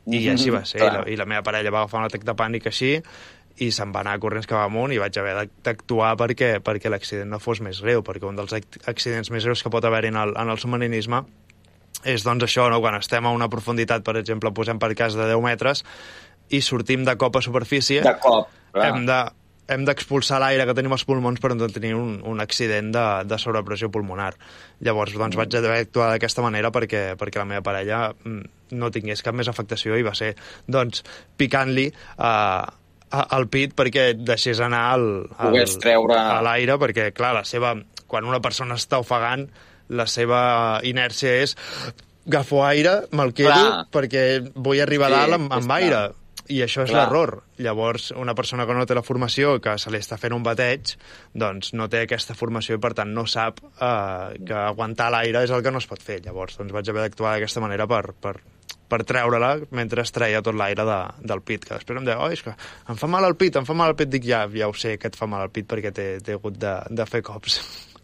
[0.07, 1.03] I Mhm, així va ser, i clar.
[1.05, 2.97] la, i la meva parella va agafar un atac de pànic així
[3.59, 7.29] i se'n va anar corrents cap amunt i vaig haver d'ac- d'actuar perquè, perquè l'accident
[7.29, 10.15] no fos més greu, perquè un dels ac- accidents més greus que pot haver-hi en,
[10.17, 11.21] el, en el submarinisme
[12.05, 12.81] és doncs això, no?
[12.83, 15.83] quan estem a una profunditat, per exemple, posem per cas de 10 metres,
[16.53, 18.89] i sortim de cop a superfície, De cop, clar.
[18.89, 19.21] hem de
[19.73, 23.37] hem d'expulsar l'aire que tenim als pulmons per no tenir un, un accident de, de
[23.39, 24.33] sobrepressió pulmonar.
[24.83, 29.23] Llavors, doncs, vaig haver d'actuar d'aquesta manera perquè, perquè la meva parella mm, no tingués
[29.23, 30.33] cap més afectació i va ser,
[30.67, 31.03] doncs,
[31.39, 31.87] picant-li
[32.17, 32.65] uh,
[33.23, 35.55] al pit perquè deixés anar el, el,
[36.45, 37.75] l'aire, perquè, clar, la seva,
[38.09, 39.47] quan una persona està ofegant,
[39.93, 40.41] la seva
[40.83, 41.55] inèrcia és
[42.27, 43.85] agafo aire, me'l quedo, Clar.
[43.91, 44.25] perquè
[44.55, 45.79] vull arribar Sí, a dalt amb, amb clar.
[45.81, 46.03] aire.
[46.51, 47.37] I això és l'error.
[47.63, 50.97] Llavors, una persona que no té la formació, que se li està fent un bateig,
[51.33, 55.53] doncs no té aquesta formació i, per tant, no sap eh, que aguantar l'aire és
[55.55, 56.19] el que no es pot fer.
[56.25, 58.33] Llavors, doncs vaig haver d'actuar d'aquesta manera per, per,
[58.91, 60.99] per treure-la mentre es treia tot l'aire de,
[61.31, 62.51] del pit, que després em deia, oh, és que
[62.91, 64.11] em fa mal el pit, em fa mal el pit.
[64.11, 66.59] Dic, ja, ja ho sé que et fa mal el pit perquè t'he t'he hagut
[66.59, 67.61] de, de fer cops.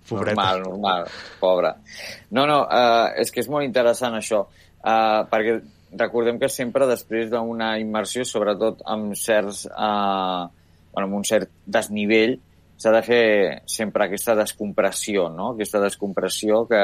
[0.09, 0.35] Pobreta.
[0.35, 1.07] Normal, normal,
[1.39, 1.73] pobre.
[2.35, 4.43] No, no, uh, és que és molt interessant això,
[4.81, 5.59] uh, perquè
[5.99, 10.45] recordem que sempre després d'una immersió, sobretot amb certs, uh,
[10.93, 12.37] bueno, amb un cert desnivell,
[12.79, 13.23] s'ha de fer
[13.67, 15.51] sempre aquesta descompressió, no?
[15.55, 16.83] Aquesta descompressió que,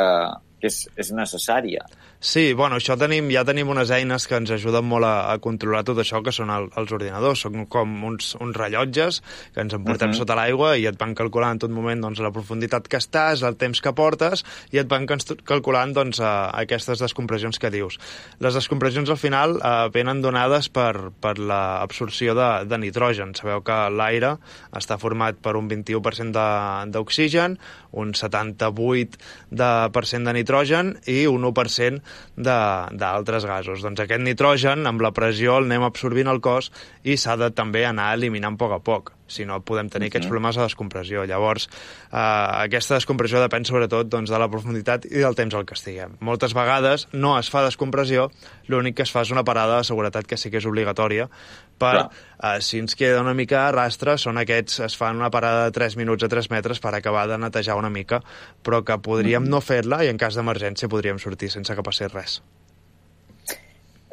[0.65, 1.85] que és, és necessària.
[2.25, 5.83] Sí, bueno, això tenim, ja tenim unes eines que ens ajuden molt a, a controlar
[5.85, 7.43] tot això, que són el, els ordinadors.
[7.45, 9.21] Són com uns, uns rellotges
[9.53, 10.15] que ens emportem uh Mhm.
[10.15, 10.23] -huh.
[10.23, 13.55] sota l'aigua i et van calculant en tot moment doncs, la profunditat que estàs, el
[13.57, 15.05] temps que portes, i et van
[15.43, 17.99] calculant doncs, a, aquestes descompressions que dius.
[18.39, 23.35] Les descompressions al final eh, venen donades per, per l'absorció de, de nitrogen.
[23.35, 24.37] Sabeu que l'aire
[24.73, 27.59] està format per un 21% de- d'oxigen,
[27.91, 29.17] un 78%
[29.51, 32.01] de, per cent de nitrogen i un 1%
[32.35, 33.81] de- d'altres gasos.
[33.83, 36.71] Doncs aquest nitrogen, amb la pressió, el anem absorbint al cos
[37.03, 40.25] i s'ha de també anar eliminant a poc a poc si no podem tenir aquests
[40.27, 40.31] Mhm.
[40.31, 41.25] problemes de descompressió.
[41.25, 41.67] Llavors,
[42.11, 46.17] eh, aquesta descompressió depèn sobretot doncs, de la profunditat i del temps al que estiguem.
[46.19, 48.31] Moltes vegades no es fa descompressió,
[48.67, 51.29] l'únic que es fa és una parada de seguretat que sí que és obligatòria,
[51.77, 52.09] per,
[52.41, 55.71] eh, si ens queda una mica a rastre, són aquests, es fan una parada de
[55.71, 58.21] 3 minuts a 3 metres per acabar de netejar una mica,
[58.63, 59.49] però que podríem Mhm.
[59.49, 62.41] no fer-la i en cas d'emergència podríem sortir sense que passés res.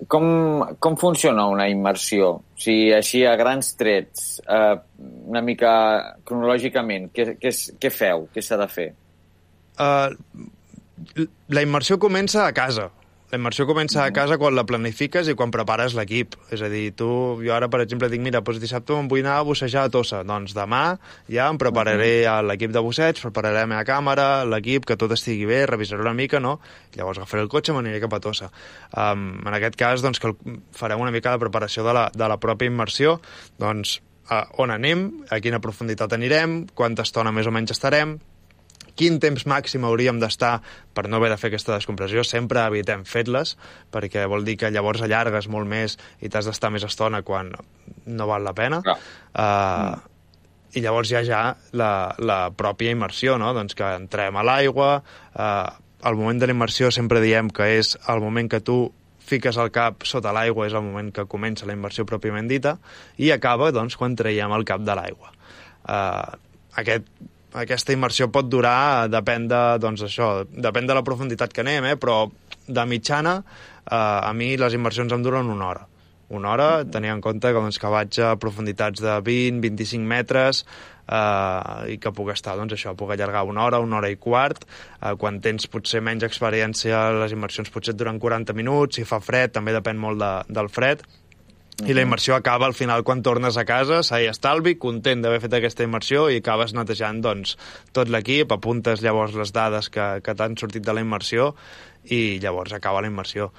[0.08, 0.24] Com,
[0.82, 2.30] com funciona una immersió?
[2.40, 4.74] O sigui, així a grans trets, eh,
[5.30, 5.72] una mica
[6.26, 8.26] cronològicament, què, què, què feu?
[8.34, 8.88] Què s'ha de fer?
[9.78, 10.10] Uh,
[11.52, 12.90] la immersió comença a casa.
[13.32, 16.34] La immersió comença a casa quan la planifiques i quan prepares l'equip.
[16.52, 17.06] És a dir, tu,
[17.40, 20.18] jo ara, per exemple, dic, mira, doncs dissabte em vull anar a bussejar a Tossa.
[20.28, 20.82] Doncs demà
[21.32, 25.48] ja em prepararé a l'equip de busseig, prepararé la meva càmera, l'equip, que tot estigui
[25.48, 26.58] bé, revisaré una mica, no?
[26.92, 28.50] Llavors agafaré el cotxe i m'aniré cap a Tossa.
[28.92, 30.34] Um, en aquest cas, doncs, que
[30.76, 33.16] farem una mica de preparació de la, de la pròpia immersió,
[33.56, 38.18] doncs, a on anem, a quina profunditat anirem, quanta estona més o menys estarem,
[39.02, 40.60] quin temps màxim hauríem d'estar
[40.94, 42.22] per no haver de fer aquesta descompressió.
[42.26, 43.56] Sempre evitem fer-les,
[43.90, 47.50] perquè vol dir que llavors allargues molt més i t'has d'estar més estona quan
[48.06, 48.78] no val la pena.
[48.86, 50.08] Uh, mm.
[50.78, 51.40] I llavors hi ha ja
[51.76, 53.50] la, la pròpia immersió, no?
[53.52, 54.94] doncs que entrem a l'aigua,
[55.34, 58.78] uh, al moment de la immersió sempre diem que és el moment que tu
[59.22, 62.78] fiques el cap sota l'aigua, és el moment que comença la immersió pròpiament dita,
[63.18, 65.34] i acaba doncs, quan traiem el cap de l'aigua.
[65.82, 66.38] Uh,
[66.80, 67.10] aquest,
[67.52, 71.96] aquesta immersió pot durar, depèn de, doncs això, depèn de la profunditat que anem, eh?
[72.00, 72.24] però
[72.66, 73.40] de mitjana,
[73.84, 75.88] eh, a mi les immersions em duren una hora.
[76.32, 81.92] Una hora, tenint en compte que, doncs, que vaig a profunditats de 20-25 metres eh,
[81.92, 84.64] i que puc estar, doncs això, puc allargar una hora, una hora i quart.
[85.02, 89.20] Eh, quan tens potser menys experiència, les immersions potser et duren 40 minuts, si fa
[89.20, 91.04] fred, també depèn molt de, del fred,
[91.82, 95.56] i la immersió acaba al final quan tornes a casa, s'ha estalvi, content d'haver fet
[95.58, 97.56] aquesta immersió i acabes netejant doncs,
[97.96, 101.52] tot l'equip, apuntes llavors les dades que, que t'han sortit de la immersió
[102.06, 103.50] i llavors acaba la immersió.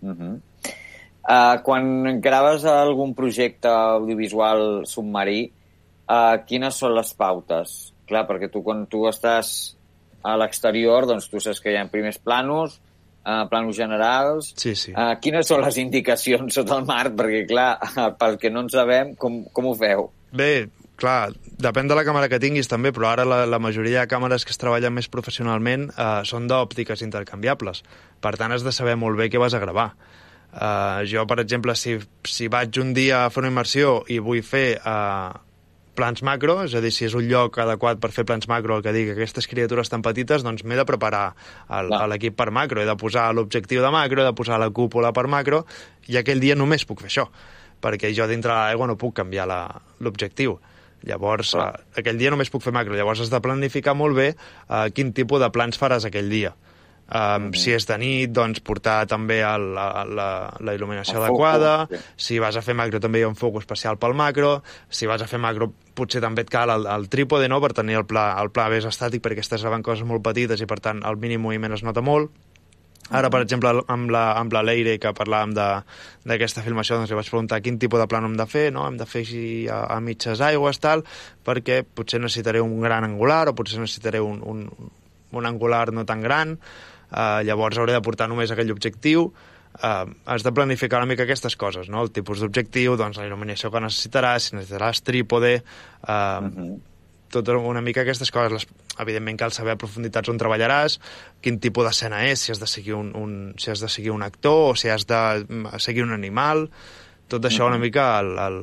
[0.00, 0.40] Uh -huh.
[1.28, 5.52] uh, quan graves algun projecte audiovisual submarí,
[6.08, 7.92] uh, quines són les pautes?
[8.06, 9.76] Clar, perquè tu quan tu estàs
[10.22, 12.80] a l'exterior, doncs tu saps que hi ha primers planos,
[13.26, 14.52] uh, planos generals.
[14.56, 14.94] Sí, sí.
[14.94, 17.10] Uh, quines són les indicacions sota el mar?
[17.18, 17.70] Perquè, clar,
[18.20, 20.08] pel que no en sabem, com, com ho feu?
[20.36, 20.68] Bé,
[21.00, 24.46] clar, depèn de la càmera que tinguis també, però ara la, la majoria de càmeres
[24.46, 27.82] que es treballen més professionalment eh, són d'òptiques intercanviables.
[28.20, 29.90] Per tant, has de saber molt bé què vas a gravar.
[30.56, 34.40] Uh, jo, per exemple, si, si vaig un dia a fer una immersió i vull
[34.46, 35.36] fer uh,
[35.96, 38.84] plans macro, és a dir, si és un lloc adequat per fer plans macro, el
[38.84, 41.30] que digui que aquestes criatures tan petites, doncs m'he de preparar
[42.12, 45.26] l'equip per macro, he de posar l'objectiu de macro, he de posar la cúpula per
[45.32, 45.64] macro,
[46.06, 47.26] i aquell dia només puc fer això,
[47.82, 49.48] perquè jo dintre de l'aigua no puc canviar
[50.00, 50.58] l'objectiu.
[51.06, 54.86] Llavors, uh, aquell dia només puc fer macro, llavors has de planificar molt bé uh,
[54.94, 56.54] quin tipus de plans faràs aquell dia.
[57.06, 61.44] Um, Si és de nit, doncs portar també el, la, la, la il·luminació El foco,
[61.46, 62.00] adequada, sí.
[62.26, 64.56] si vas a fer macro també hi ha un foc especial pel macro,
[64.90, 67.60] si vas a fer macro potser també et cal el, el trípode no?
[67.62, 70.66] per tenir el pla, el pla més estàtic perquè estàs gravant coses molt petites i
[70.66, 72.34] per tant el mínim moviment es nota molt.
[73.14, 77.30] Ara, per exemple, amb la, amb la Leire, que parlàvem d'aquesta filmació, doncs li vaig
[77.30, 78.82] preguntar quin tipus de plano hem de fer, no?
[78.88, 81.04] Hem de fer així a, a mitges aigües, tal,
[81.46, 84.66] perquè potser necessitaré un gran angular o potser necessitaré un, un,
[85.38, 86.56] un angular no tan gran,
[87.10, 89.30] uh, llavors hauré de portar només aquell objectiu,
[89.82, 92.02] uh, has de planificar una mica aquestes coses, no?
[92.02, 96.76] El tipus d'objectiu, doncs la il·luminació que necessitaràs, si necessitaràs trípode, uh, uh -huh.
[97.30, 98.52] tot una mica aquestes coses.
[98.52, 98.66] Les,
[98.98, 100.98] evidentment cal saber a profunditats on treballaràs,
[101.40, 104.22] quin tipus d'escena és, si has de seguir un, un, si has de seguir un
[104.22, 106.70] actor o si has de mm, seguir un animal,
[107.28, 108.58] tot això una mica el, el,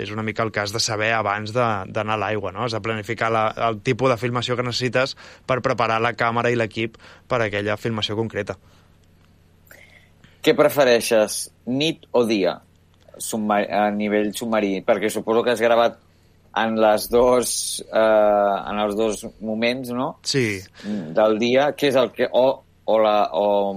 [0.00, 2.64] és una mica el que has de saber abans de- d'anar a l'aigua, no?
[2.64, 6.56] Has de planificar la, el tipus de filmació que necessites per preparar la càmera i
[6.56, 6.96] l'equip
[7.28, 8.56] per a aquella filmació concreta.
[10.42, 12.56] Què prefereixes, nit o dia,
[13.18, 14.78] submar a nivell submarí?
[14.86, 15.98] Perquè suposo que has gravat
[16.56, 17.50] en les dos,
[17.84, 20.12] eh, en els dos moments, no?
[20.24, 20.60] Sí.
[20.86, 22.28] Del dia, què és el que...
[22.32, 23.74] O, o, la, o,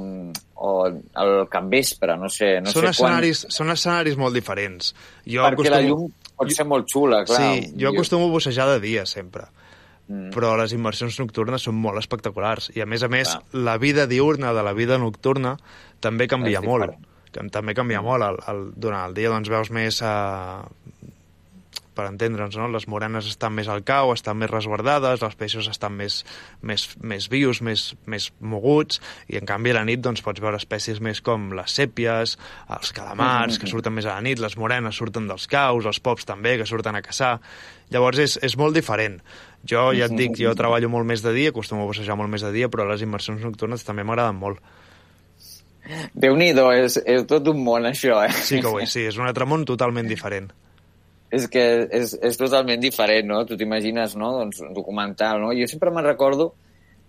[0.56, 4.93] o el capvespre, no sé, no són, sé escenaris, són escenaris molt diferents.
[5.26, 5.58] Jo quan...
[5.58, 6.08] Perquè la llum
[6.39, 7.41] pot ser molt xula, clar.
[7.41, 9.50] Sí, jo acostumo a bussejar de dia sempre.
[10.10, 10.32] Mm.
[10.34, 12.72] Però les immersions nocturnes són molt espectaculars.
[12.74, 13.62] I a més a més, Clar.
[13.67, 15.56] la vida diurna de la vida nocturna
[16.02, 16.95] també canvia molt.
[17.30, 18.26] Que també canvia molt.
[18.26, 20.02] El, el, durant el dia doncs, veus més...
[20.02, 20.65] Uh,
[22.00, 22.70] per entendre'ns, no?
[22.72, 26.22] les morenes estan més al cau, estan més resguardades, els peixos estan més,
[26.64, 30.58] més, més vius, més, més moguts, i en canvi a la nit doncs, pots veure
[30.62, 32.38] espècies més com les sèpies,
[32.72, 33.60] els calamars, Mhm.
[33.60, 36.66] que surten més a la nit, les morenes surten dels caus, els pops també, que
[36.70, 37.40] surten a caçar.
[37.91, 39.20] Llavors és, és molt diferent.
[39.66, 42.45] Jo ja et dic, jo treballo molt més de dia, acostumo a bussejar molt més
[42.45, 44.62] de dia, però les immersions nocturnes també m'agraden molt.
[46.14, 48.32] Déu-n'hi-do, és, és tot un món, això, eh?
[48.32, 50.52] Sí que ho és, sí, és un altre món totalment diferent.
[51.36, 51.63] És que
[51.93, 53.43] és, és totalment diferent, no?
[53.45, 54.32] Tu t'imagines, no?
[54.39, 55.53] Doncs un documental, no?
[55.57, 56.53] Jo sempre me'n recordo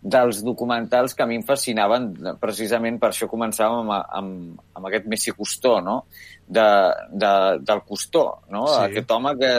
[0.00, 2.06] dels documentals que a mi em fascinaven,
[2.40, 6.02] precisament per això començàvem amb, amb, amb aquest Messi Custó, no?
[6.46, 6.68] De,
[7.12, 7.32] de,
[7.68, 8.64] del Custó, no?
[8.68, 8.78] Sí.
[8.86, 9.52] Aquest home que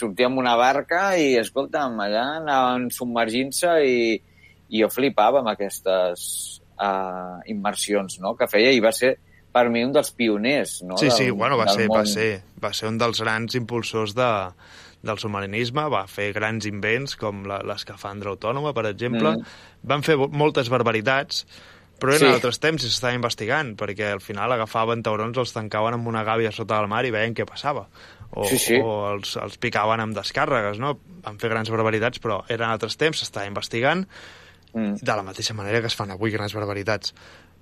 [0.00, 4.00] sortia amb una barca i, escolta'm, allà anaven submergint-se i,
[4.70, 6.26] i jo flipava amb aquestes
[6.80, 8.34] uh, immersions no?
[8.38, 9.16] que feia i va ser
[9.52, 10.96] per mi un dels pioners no?
[10.98, 11.98] Sí, sí, del, bueno, va ser, món.
[11.98, 14.28] va, ser, va ser un dels grans impulsors de,
[15.02, 19.36] del submarinisme, va fer grans invents com la- l'escafandra autònoma, per exemple.
[19.36, 19.58] Mm.
[19.82, 21.46] Van fer moltes barbaritats,
[22.00, 22.34] però eren Sí.
[22.34, 26.78] altres temps s'estava investigant, perquè al final agafaven taurons, els tancaven amb una gàbia sota
[26.78, 27.88] del mar i veien què passava.
[28.30, 28.76] O, Sí, sí.
[28.80, 30.98] o els, els picaven amb descàrregues, no?
[31.24, 34.06] Van fer grans barbaritats, però eren altres temps, s'estava investigant,
[34.72, 35.00] mm.
[35.02, 37.12] de la mateixa manera que es fan avui grans barbaritats.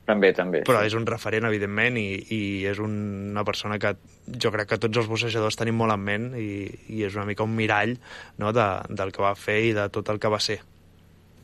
[0.08, 0.62] També, també.
[0.64, 2.40] Però és un referent, evidentment, i, i
[2.70, 3.92] és una persona que
[4.40, 6.64] jo crec que tots els bussejadors tenim molt en ment i,
[6.96, 7.92] i és una mica un mirall
[8.40, 10.62] no, de, del que va fer i de tot el que va ser.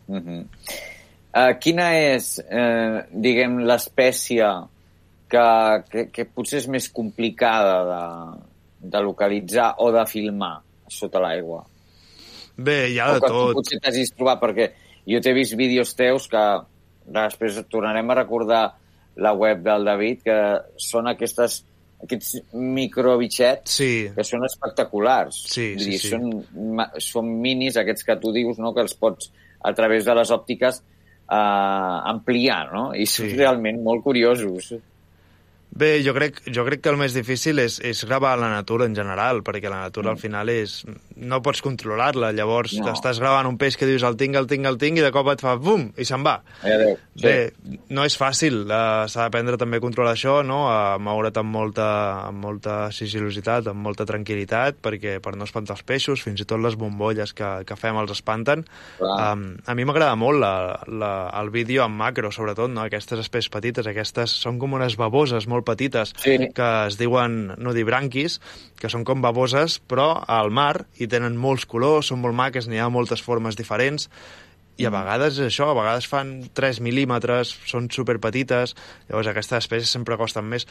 [0.08, 0.40] Uh -huh.
[0.40, 4.48] uh, quina és, eh, diguem, l'espècie
[5.28, 5.46] que,
[5.90, 8.02] que, que potser és més complicada de,
[8.80, 11.64] de localitzar o de filmar sota l'aigua?
[12.56, 13.52] Bé, hi ha o de tot.
[13.52, 14.72] potser t'hagis trobat, perquè
[15.04, 16.44] jo t'he vist vídeos teus que
[17.06, 18.64] després tornarem a recordar
[19.16, 20.38] la web del David, que
[20.80, 21.62] són aquestes
[22.04, 23.90] aquests microbitxets sí.
[24.14, 25.38] que són espectaculars.
[25.48, 26.10] Sí, sí, dir, sí.
[26.12, 28.74] Són, són minis, aquests que tu dius, no?
[28.76, 29.30] que els pots,
[29.64, 31.36] a través de les òptiques, eh,
[32.12, 32.84] ampliar, no?
[32.92, 33.38] I són Sí.
[33.38, 34.74] realment molt curiosos.
[35.74, 38.94] Bé, jo crec, jo crec que el més difícil és, és gravar la natura en
[38.94, 40.82] general, perquè la natura al final és...
[41.14, 42.90] No pots controlar-la, llavors No.
[42.90, 45.28] estàs gravant un peix que dius el tinc, el tinc, el tinc, i de cop
[45.32, 46.36] et fa bum, i se'n va.
[46.62, 46.94] Adéu.
[47.14, 47.24] Sí.
[47.24, 50.64] Bé, no és fàcil, uh, s'ha d'aprendre també a controlar això, no?
[50.70, 51.88] a moure't amb molta,
[52.28, 56.62] amb molta sigilositat, amb molta tranquil·litat, perquè per no espantar els peixos, fins i tot
[56.62, 58.66] les bombolles que, que fem els espanten.
[59.02, 60.54] Um, a mi m'agrada molt la,
[60.86, 62.86] la, el vídeo en macro, sobretot, no?
[62.86, 66.36] aquestes espècies petites, aquestes són com unes baboses molt petites sí.
[66.54, 68.38] que es diuen nudibranquis,
[68.80, 72.82] que són com baboses, però al mar, i tenen molts colors, són molt maques, n'hi
[72.82, 74.08] ha moltes formes diferents,
[74.76, 78.74] i a vegades és això, a vegades fan 3 mil·límetres, són superpetites,
[79.08, 80.66] llavors aquestes espècies sempre costen més.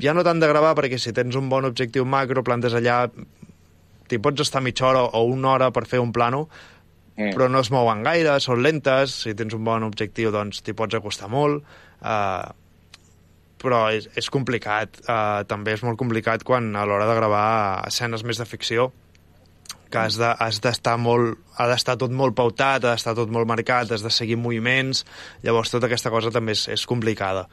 [0.00, 3.06] Ja no tant de gravar, perquè si tens un bon objectiu macro, plantes allà,
[4.10, 6.46] t'hi pots estar mitja hora o una hora per fer un plano,
[7.20, 7.34] Mm.
[7.36, 10.96] però no es mouen gaire, són lentes, si tens un bon objectiu doncs t'hi pots
[10.96, 11.64] acostar molt,
[12.00, 12.48] uh,
[13.60, 15.02] però és, és complicat.
[15.04, 17.46] Uh, també és molt complicat quan a l'hora de gravar
[17.88, 18.90] escenes més de ficció
[19.90, 21.38] que has de- has d'estar molt...
[21.58, 25.04] ha d'estar tot molt pautat, ha d'estar tot molt marcat, has de seguir moviments,
[25.42, 27.48] llavors tota aquesta cosa també és, és complicada.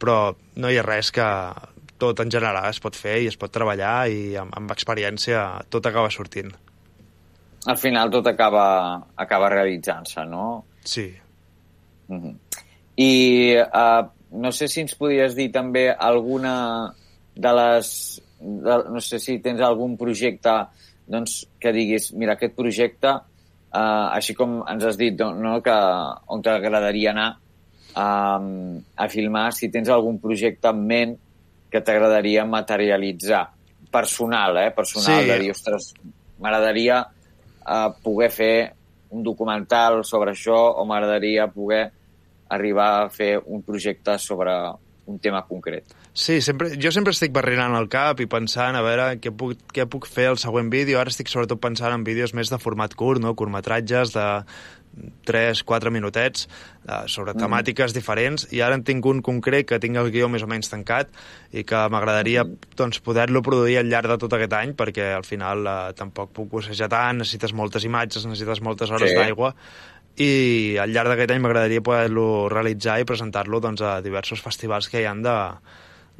[0.00, 1.26] Però no hi ha res que
[2.00, 5.88] tot en general es pot fer i es pot treballar i amb, amb experiència tot
[5.88, 6.52] acaba sortint.
[7.68, 10.64] Al final tot acaba, acaba realitzant-se, no?
[10.84, 11.10] Sí.
[12.08, 12.34] Mm -hmm.
[12.96, 16.94] I uh, no sé si ens podries dir també alguna
[17.34, 17.92] de les...
[18.40, 20.54] De, no sé si tens algun projecte
[21.10, 23.10] doncs, que diguis, mira, aquest projecte,
[23.74, 25.76] uh, així com ens has dit no, que
[26.30, 27.28] on t'agradaria anar
[27.98, 31.16] um, a filmar, si tens algun projecte en ment
[31.70, 33.44] que t'agradaria materialitzar.
[33.90, 34.70] Personal, eh?
[34.70, 35.28] Personal, Sí.
[35.28, 35.92] de dir, ostres,
[36.38, 38.54] m'agradaria uh, poder fer
[39.10, 41.88] un documental sobre això o m'agradaria poder
[42.50, 44.52] arribar a fer un projecte sobre
[45.10, 45.84] un tema concret.
[46.12, 49.86] Sí, sempre, jo sempre estic barrinant el cap i pensant a veure què puc, què
[49.90, 51.00] puc fer al següent vídeo.
[51.00, 53.32] Ara estic sobretot pensant en vídeos més de format curt, no?
[53.34, 54.26] curtmetratges de
[55.26, 56.48] 3-4 minutets
[56.88, 57.38] eh, sobre Mm.
[57.44, 60.70] temàtiques diferents i ara en tinc un concret que tinc el guió més o menys
[60.70, 61.08] tancat
[61.52, 62.44] i que m'agradaria
[62.76, 66.50] doncs, poder-lo produir al llarg de tot aquest any perquè al final eh, tampoc puc
[66.50, 69.16] bussejar tant, necessites moltes imatges, necessites moltes hores Sí.
[69.16, 69.54] d'aigua
[70.20, 75.00] i al llarg d'aquest any m'agradaria poder-lo realitzar i presentar-lo doncs, a diversos festivals que
[75.00, 75.36] hi han de,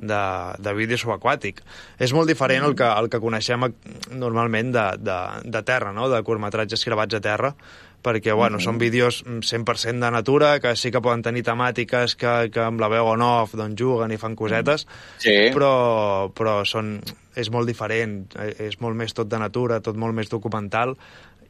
[0.00, 0.22] de,
[0.58, 1.60] de vídeo subaquàtic.
[2.00, 3.68] És molt diferent el que, el que coneixem
[4.16, 6.08] normalment de, de, de terra, no?
[6.08, 7.52] de curtmetratges gravats a terra,
[8.00, 8.64] perquè bueno, Mhm.
[8.64, 12.88] són vídeos 100% de natura, que sí que poden tenir temàtiques que, que amb la
[12.88, 14.86] veu on off doncs, juguen i fan cosetes,
[15.18, 15.50] Sí.
[15.52, 17.02] però, però són,
[17.36, 20.96] és molt diferent, eh, és molt més tot de natura, tot molt més documental,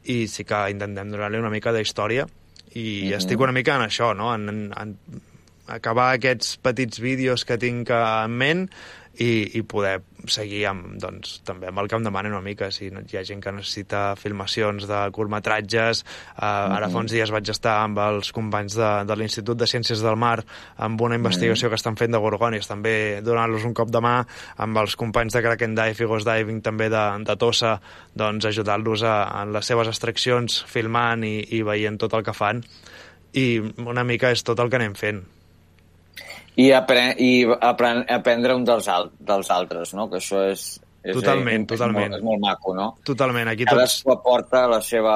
[0.03, 2.27] i sí que intentem donar-li una mica d'història,
[2.73, 3.13] i Mhm.
[3.17, 4.33] estic una mica en això, no?
[4.33, 4.97] en, en, en
[5.75, 8.67] acabar aquests petits vídeos que tinc en ment
[9.19, 9.99] i, i poder
[10.31, 12.69] seguir amb, doncs, també amb el que em demanen una mica.
[12.71, 17.49] Si hi ha gent que necessita filmacions de curtmetratges, eh, ara fa uns dies vaig
[17.51, 20.37] estar amb els companys de, de l'Institut de Ciències del Mar
[20.77, 22.95] amb una investigació que estan fent de gorgònies, també
[23.25, 24.15] donant-los un cop de mà,
[24.63, 27.75] amb els companys de Kraken Dive i Ghost Diving també de, de Tossa,
[28.15, 32.63] doncs ajudant-los a, en les seves extraccions, filmant i, i veient tot el que fan.
[33.35, 33.47] I
[33.87, 35.23] una mica és tot el que anem fent.
[36.59, 40.09] I, apre i apren aprendre un dels, al dels altres, no?
[40.11, 40.65] Que això és...
[41.01, 42.11] és Totalment, és totalment.
[42.11, 42.87] Molt, és molt maco, no?
[43.07, 45.15] Totalment, aquí tots, Cadascú aporta la seva...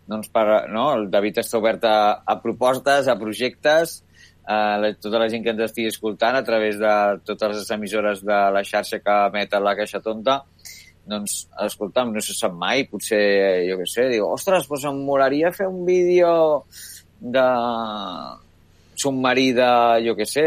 [0.08, 0.96] doncs per, no?
[0.96, 4.00] el David està obert a, a propostes, a projectes,
[4.46, 6.94] eh, la, tota la gent que ens estigui escoltant a través de
[7.26, 10.40] totes les emissores de la xarxa que emet la Caixa Tonta,
[11.10, 13.20] doncs, escolta'm, no se sap mai, potser,
[13.68, 16.32] jo què sé, diu, ostres, doncs em molaria fer un vídeo
[17.20, 17.46] de
[19.00, 19.70] submarí de,
[20.06, 20.46] jo què sé,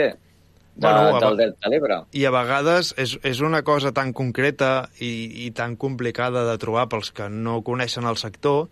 [0.76, 2.00] de, Bueno, del Delta de l'Ebre.
[2.18, 6.88] I a vegades és, és una cosa tan concreta i, i tan complicada de trobar
[6.90, 8.66] pels que no coneixen el sector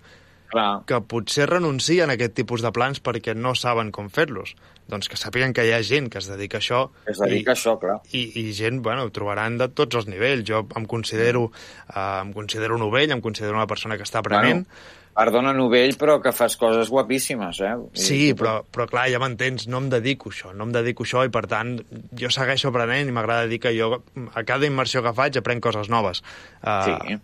[0.51, 0.83] Clar.
[0.85, 4.55] que potser renuncien a aquest tipus de plans perquè no saben com fer-los.
[4.91, 7.55] Doncs que sàpiguen que hi ha gent que es dedica a això Es dedica a
[7.55, 8.01] això, clar.
[8.11, 10.43] i, i gent, bueno, ho trobaran de tots els nivells.
[10.49, 11.51] Jo em considero,
[11.87, 16.19] eh, em considero novell, em considero una persona que està aprenent, Bueno, perdona, novell, però
[16.23, 17.73] que fas coses guapíssimes, eh?
[17.93, 21.05] Sí, però, però clar, ja m'entens, no em dedico a això, no em dedico a
[21.07, 21.77] això i per tant
[22.11, 24.01] jo segueixo aprenent i m'agrada dir que jo
[24.33, 26.23] a cada immersió que faig aprenc coses noves.
[26.63, 27.19] Uh, Sí.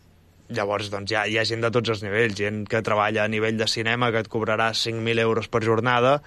[0.49, 3.31] Llavors, doncs, hi ha, hi ha gent de tots els nivells, gent que treballa a
[3.31, 6.21] nivell de cinema que et cobrarà 5.000 euros per jornada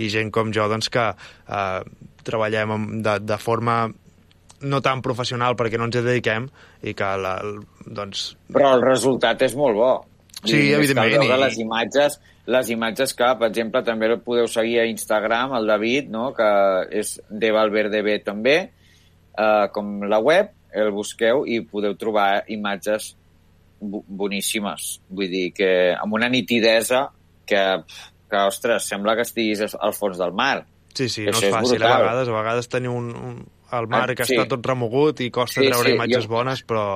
[0.00, 1.82] i gent com jo, doncs, que uh,
[2.24, 3.82] treballem de, de forma
[4.64, 6.46] no tan professional perquè no ens hi dediquem
[6.88, 7.34] i que, la,
[7.84, 9.90] doncs, Però el resultat és molt bo.
[10.46, 12.16] Sí, cal evidentment, i- les imatges,
[12.46, 16.30] les imatges que, per exemple, també podeu seguir a Instagram, el David, no?
[16.36, 16.48] que
[16.96, 18.56] és de Valverde B també,
[19.36, 23.14] eh, com la web, el busqueu i podeu trobar imatges
[23.80, 25.00] boníssimes.
[25.08, 27.06] Vull dir que amb una nitidesa
[27.46, 27.62] que,
[28.30, 30.64] que ostres, sembla que estiguis al fons del mar.
[30.96, 32.02] Sí, sí, Que no és és fàcil a brutal.
[32.02, 32.28] vegades.
[32.28, 33.40] A vegades tenir un, un,
[33.76, 34.34] el mar Ah, que sí.
[34.36, 36.86] està tot remogut i costa Sí, treure sí, imatges jo- bones, però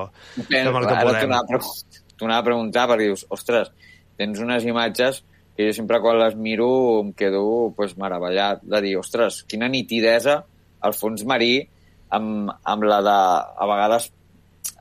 [0.49, 1.05] fem el que podem.
[1.05, 3.71] t'ho anava, a pre- t'ho anava a preguntar perquè dius, ostres,
[4.17, 5.23] tens unes imatges
[5.57, 10.45] que jo sempre quan les miro em quedo pues, meravellat de dir, ostres, quina nitidesa
[10.81, 11.69] al fons marí
[12.09, 13.19] amb, amb la de,
[13.61, 14.11] a vegades,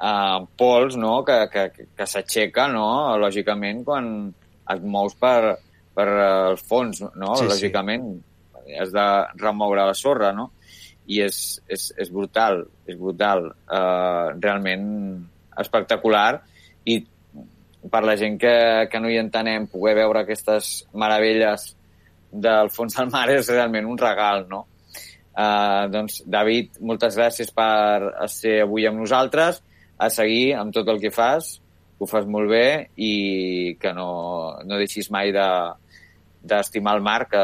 [0.02, 4.12] eh, pols, no?, que, que, que s'aixeca, no?, lògicament, quan
[4.70, 5.58] et mous per,
[5.98, 7.52] per el fons, no?, Sí, sí.
[7.56, 8.10] lògicament,
[8.80, 9.10] has de
[9.42, 10.52] remoure la sorra, no?,
[11.10, 14.84] i és, és, és brutal, és brutal, uh, realment
[15.58, 16.38] espectacular
[16.86, 17.00] i
[17.90, 18.54] per la gent que,
[18.92, 21.72] que no hi entenem poder veure aquestes meravelles
[22.30, 24.68] del fons del mar és realment un regal, no?
[25.40, 29.64] Uh, doncs, David, moltes gràcies per ser avui amb nosaltres,
[30.00, 31.58] a seguir amb tot el que fas,
[32.00, 35.46] que ho fas molt bé i que no, no deixis mai de
[36.42, 37.40] d'estimar el mar, que,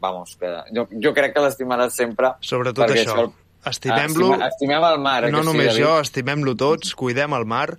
[0.00, 2.28] vamos, que jo, jo crec que l'estimaràs sempre.
[2.46, 3.24] Sobretot perquè això,
[3.66, 4.28] estimem-lo...
[4.36, 5.16] Estima, estimem el mar.
[5.26, 5.82] eh, no sí, només David?
[5.82, 7.72] jo, estimem-lo tots, cuidem el mar,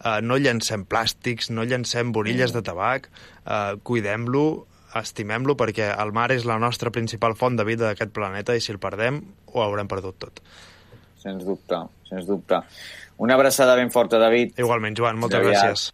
[0.00, 2.56] eh, no llancem plàstics, no llancem borilles Mm.
[2.56, 3.10] de tabac,
[3.44, 4.66] eh, cuidem-lo,
[4.96, 8.72] estimem-lo, perquè el mar és la nostra principal font de vida d'aquest planeta i si
[8.72, 9.20] el perdem
[9.52, 10.40] ho haurem perdut tot.
[11.26, 12.60] Sens dubte, sens dubte.
[13.18, 14.52] Una abraçada ben forta, David.
[14.62, 15.64] Igualment, Joan, moltes Aviat.
[15.64, 15.90] gràcies.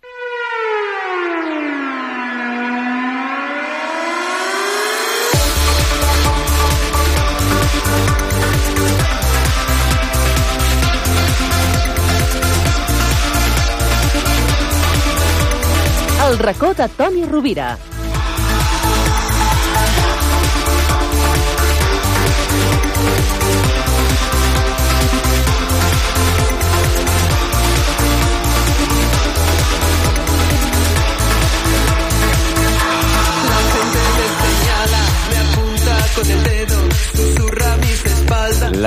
[16.28, 17.78] El racó de Toni Rovira.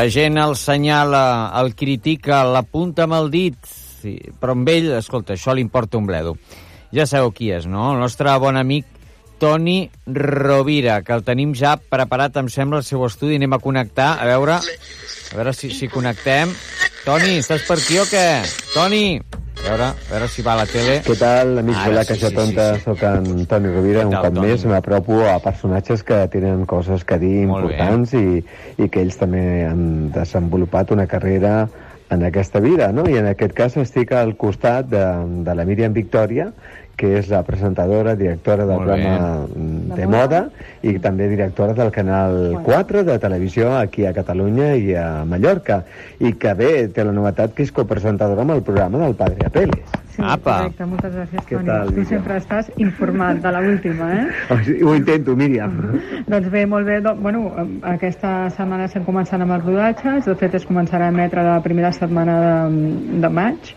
[0.05, 3.55] La gent el senyala, el critica, l'apunta amb el dit,
[4.03, 6.35] sí, però amb ell, escolta, això li importa un bledo.
[6.93, 7.87] Ja sabeu qui és, no?
[7.95, 8.85] El nostre bon amic
[9.41, 13.39] Toni Rovira, que el tenim ja preparat, em sembla, al seu estudi.
[13.41, 16.53] Anem a connectar, a veure, a veure si, si connectem.
[17.01, 18.27] Toni, estàs per aquí o què?
[18.75, 19.44] Toni!
[19.65, 20.99] A veure, a veure si va a la tele.
[21.05, 22.65] Què tal, amics Ara de la sí, Caixa sí, Tonta?
[22.75, 22.83] sí, sí.
[22.85, 24.51] Soc en Toni Rovira, Què un tal, cop Toni?
[24.51, 27.73] més m'apropo a personatges que tenen coses que dir Molt bé.
[27.73, 28.43] importants i,
[28.77, 31.67] i que ells també han desenvolupat una carrera
[32.13, 33.07] en aquesta vida, no?
[33.09, 35.03] I en aquest cas estic al costat de,
[35.47, 36.51] de la Míriam Victòria,
[36.95, 40.41] que és la presentadora, directora del programa mm, de moda
[40.85, 45.83] i també directora del Canal 4 de televisió aquí a Catalunya i a Mallorca.
[46.19, 50.01] I que bé, té la novetat que és copresentadora amb el programa del Padre Apeles.
[50.15, 50.61] Sí, Apa.
[50.61, 51.67] correcte, moltes gràcies, Què Toni.
[51.67, 52.05] tal, tu Lídia?
[52.13, 54.53] sempre estàs informat de l'última, eh?
[54.87, 55.73] Ho intento, Míriam.
[56.31, 57.01] Doncs bé, molt bé.
[57.03, 57.51] Doncs, bueno,
[57.83, 60.23] aquesta setmana estem començant amb els rodatges.
[60.29, 62.37] De fet, es començarà a emetre la primera setmana
[62.71, 63.73] de, de maig.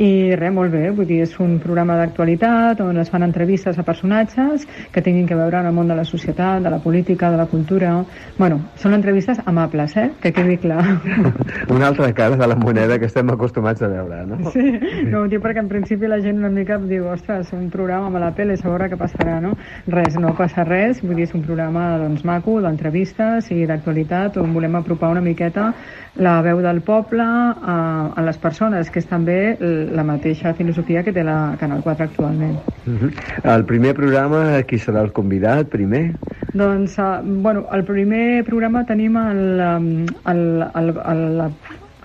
[0.00, 0.10] I
[0.40, 0.88] res, molt bé.
[0.96, 5.36] Vull dir, és un programa d'actualitat on es fan entrevistes a personatges que tinguin que
[5.38, 8.04] veure amb el món de la societat, de la política, de la cultura...
[8.38, 10.10] Bueno, són entrevistes amables, eh?
[10.20, 10.82] Que quedi clar.
[11.74, 14.50] Una altra cara de la moneda que estem acostumats a veure, no?
[14.54, 14.78] Sí,
[15.10, 18.22] no ho dic perquè en principi la gent una mica diu, ostres, un programa amb
[18.22, 19.54] la pele, a veure què passarà, no?
[19.90, 24.54] Res, no passa res, vull dir, és un programa doncs, maco, d'entrevistes i d'actualitat, on
[24.56, 25.72] volem apropar una miqueta
[26.16, 27.76] la veu del poble a,
[28.14, 32.58] a les persones, que és també la mateixa filosofia que té la Canal 4 actualment.
[32.86, 33.10] Uh -huh.
[33.54, 36.14] El primer programa, qui serà el convidat primer?
[36.52, 41.52] Doncs, uh, bueno, el primer programa tenim el, um, el, el, el, el,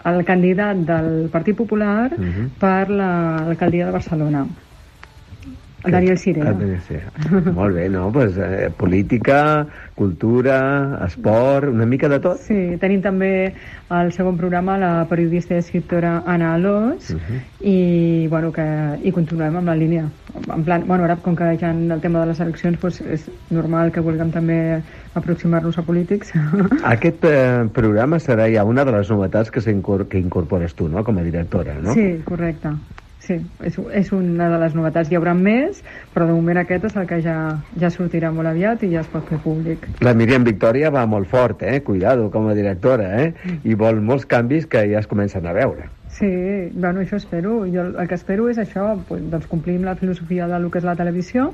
[0.05, 2.49] el candidat del Partit Popular uh -huh.
[2.59, 4.47] per l'alcaldia de Barcelona.
[5.83, 6.49] El Daniel Sirera.
[6.49, 7.11] El Daniel Sirera.
[7.53, 8.11] Molt bé, no?
[8.11, 9.65] Pues, eh, política,
[9.95, 12.39] cultura, esport, una mica de tot.
[12.43, 13.53] Sí, tenim també
[13.89, 17.39] al segon programa la periodista i escriptora Anna Alós Uh -huh.
[17.61, 18.65] i, bueno, que,
[19.03, 20.05] i continuem amb la línia.
[20.53, 23.29] En plan, bueno, ara com que ja en el tema de les eleccions pues, és
[23.49, 24.81] normal que vulguem també
[25.13, 26.33] aproximar-nos a polítics.
[26.83, 31.17] Aquest eh, programa serà ja una de les novetats que, que incorpores tu, no?, com
[31.17, 31.93] a directora, no?
[31.93, 32.69] Sí, correcte.
[33.29, 35.11] Sí, és, és una de les novetats.
[35.11, 35.83] Hi haurà més,
[36.15, 37.35] però de moment aquest és el que ja,
[37.77, 39.85] ja sortirà molt aviat i ja es pot fer públic.
[40.01, 41.77] La Míriam Victòria va molt fort, eh?
[41.85, 43.53] Cuidado, com a directora, eh?
[43.61, 45.91] I vol molts canvis que ja es comencen a veure.
[46.09, 47.65] Sí, bueno, això espero.
[47.69, 50.95] Jo el que espero és això, doncs complir amb la filosofia del que és la
[50.97, 51.51] televisió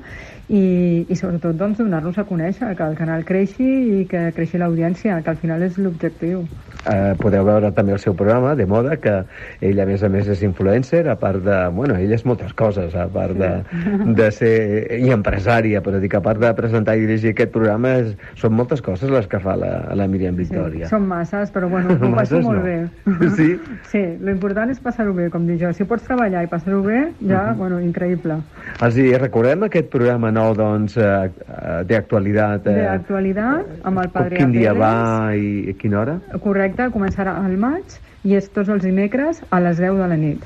[0.47, 3.67] i, i sobretot doncs, donar-nos a conèixer, que el canal creixi
[3.99, 6.45] i que creixi l'audiència, que al final és l'objectiu.
[6.85, 9.15] Eh, podeu veure també el seu programa de moda, que
[9.65, 11.57] ell a més a més és influencer, a part de...
[11.75, 13.51] Bueno, ell és moltes coses, a part de,
[14.15, 14.53] de ser...
[15.01, 18.85] i empresària, però dic, a part de presentar i dirigir aquest programa, és, són moltes
[18.85, 20.87] coses les que fa la, la Míriam Victòria.
[20.91, 22.65] Són masses, però bueno, ho passo molt no.
[22.69, 23.29] bé.
[23.35, 23.49] Sí?
[23.91, 25.71] Sí, lo important és passar-ho bé, com dic jo.
[25.73, 27.57] Si pots treballar i passar-ho bé, ja, Mhm.
[27.57, 28.37] bueno, increïble.
[28.81, 32.63] Els hi recordem aquest programa nou, doncs, eh, eh, d'actualitat.
[32.63, 36.19] De actualitat, amb el Padre Quin dia va i, i quina hora?
[36.39, 37.83] Correcte, començarà al maig
[38.23, 40.43] i és tots els dimecres a les 10 de la nit.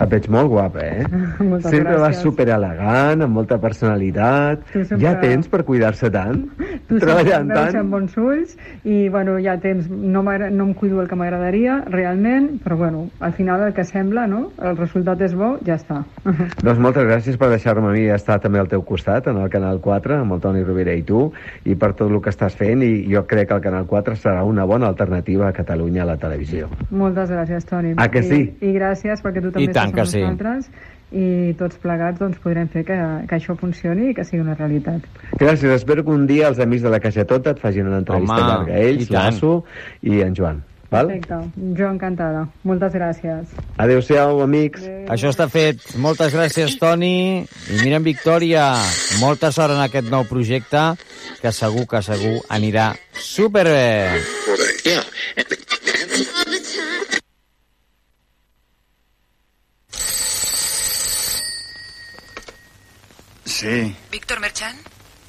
[0.00, 1.04] Et veig molt guapa, eh?
[1.50, 2.22] Moltes Sempre vas gràcies.
[2.22, 4.62] super elegant, amb molta personalitat.
[4.72, 6.46] Tu sempre- Ja tens per cuidar-se tant?
[6.90, 7.80] Tu Treballant sempre em veus tant?
[7.80, 9.88] amb bons ulls i, bueno, ja tens...
[9.90, 14.26] No, no em cuido el que m'agradaria, realment, però, bueno, al final el que sembla,
[14.26, 14.50] no?
[14.58, 16.02] El resultat és bo, ja està.
[16.64, 19.78] Doncs moltes gràcies per deixar-me a mi estar també al teu costat, en el Canal
[19.80, 21.28] 4, amb el Toni Rovira i tu,
[21.64, 24.42] i per tot el que estàs fent, i jo crec que el Canal 4 serà
[24.44, 26.68] una bona alternativa a Catalunya a la televisió.
[26.90, 27.94] Moltes gràcies, Toni.
[27.98, 28.40] Ah, que sí?
[28.60, 30.22] I, I gràcies perquè tu també I tant que sí.
[30.24, 30.70] nosaltres
[31.10, 32.96] i tots plegats doncs, podrem fer que,
[33.26, 35.06] que això funcioni i que sigui una realitat.
[35.40, 38.38] Gràcies, espero que un dia els amics de la Caixa Tota et facin una entrevista
[38.38, 38.78] Home, llarga.
[38.78, 39.54] Ells, l'Asso
[40.06, 40.62] i en Joan.
[40.90, 41.06] Val?
[41.06, 41.36] Perfecte.
[41.78, 42.40] Jo encantada.
[42.66, 43.52] Moltes gràcies.
[43.78, 44.82] Adéu-siau, amics.
[45.14, 45.84] Això està fet.
[46.02, 47.46] Moltes gràcies, Toni.
[47.46, 48.72] I mirem, Victòria,
[49.22, 50.82] molta sort en aquest nou projecte,
[51.40, 54.18] que segur que segur anirà superbé.
[63.60, 64.74] Sí, Víctor Merchan,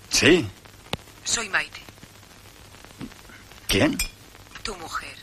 [0.09, 0.47] sí.
[1.25, 1.81] soy Maite,
[3.67, 3.97] ¿Quién?
[4.63, 5.13] tu mujer.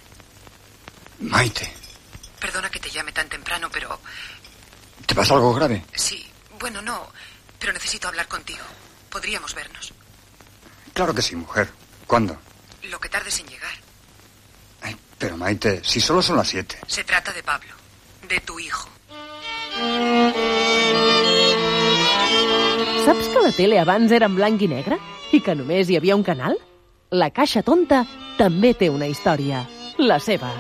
[1.20, 1.72] Maite.
[2.38, 3.98] Perdona que te llame tan temprano, pero
[5.06, 5.84] ¿Te pasa algo grave?
[5.94, 6.30] sí,
[6.60, 7.10] bueno, no,
[7.58, 8.64] pero necesito hablar contigo.
[9.08, 9.94] Podríamos vernos.
[10.92, 11.70] Claro que sí, mujer.
[12.06, 12.38] ¿Cuándo?
[12.82, 13.72] Lo que tardes en llegar.
[15.16, 16.78] Pero Maite, si solo son las siete.
[16.86, 17.74] Se trata de Pablo,
[18.28, 18.88] de tu hijo.
[23.04, 24.98] Saps que la tele abans era en blanc i negre?
[25.32, 26.56] I que només hi havia un canal?
[27.10, 28.02] La Caixa Tonta
[28.38, 29.62] també té una història.
[29.98, 30.50] La seva.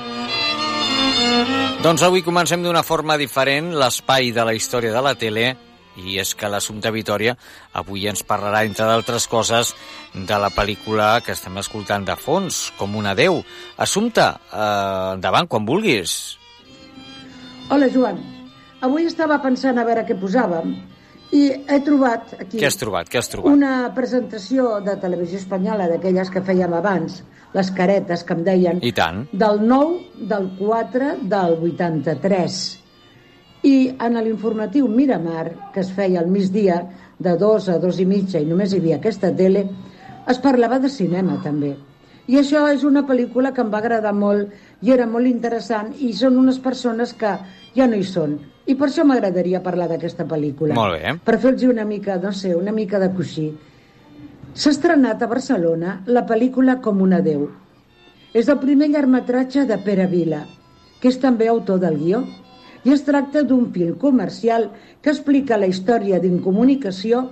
[1.82, 5.52] Doncs avui comencem d'una forma diferent l'espai de la història de la tele
[5.98, 7.34] i és que l'Assumpta Vitòria
[7.80, 9.74] avui ens parlarà, entre d'altres coses,
[10.14, 13.42] de la pel·lícula que estem escoltant de fons, com una Déu.
[13.76, 16.38] Assumpta, eh, endavant, quan vulguis.
[17.68, 18.22] Hola, Joan.
[18.80, 20.76] Avui estava pensant a veure què posàvem
[21.32, 23.08] i he trobat aquí Què has trobat?
[23.12, 23.52] Què has trobat?
[23.52, 27.22] una presentació de televisió espanyola d'aquelles que fèiem abans,
[27.54, 29.26] les caretes que em deien, I tant.
[29.32, 32.78] del 9, del 4, del 83.
[33.68, 36.82] I en l'informatiu Miramar, que es feia al migdia,
[37.18, 39.64] de dos a dos i mitja, i només hi havia aquesta tele,
[40.28, 41.74] es parlava de cinema també.
[42.28, 44.52] I això és una pel·lícula que em va agradar molt
[44.84, 47.32] i era molt interessant i són unes persones que
[47.74, 48.38] ja no hi són.
[48.68, 50.76] I per això m'agradaria parlar d'aquesta pel·lícula.
[50.76, 51.14] Molt bé.
[51.24, 53.46] Per fer-los una mica, no sé, una mica de coixí.
[54.52, 57.46] S'ha estrenat a Barcelona la pel·lícula Com una Déu.
[58.36, 60.42] És el primer llargmetratge de Pere Vila,
[61.00, 62.20] que és també autor del guió,
[62.84, 64.68] i es tracta d'un film comercial
[65.02, 67.22] que explica la història d'incomunicació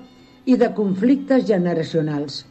[0.47, 2.45] i de conflictes generacionals.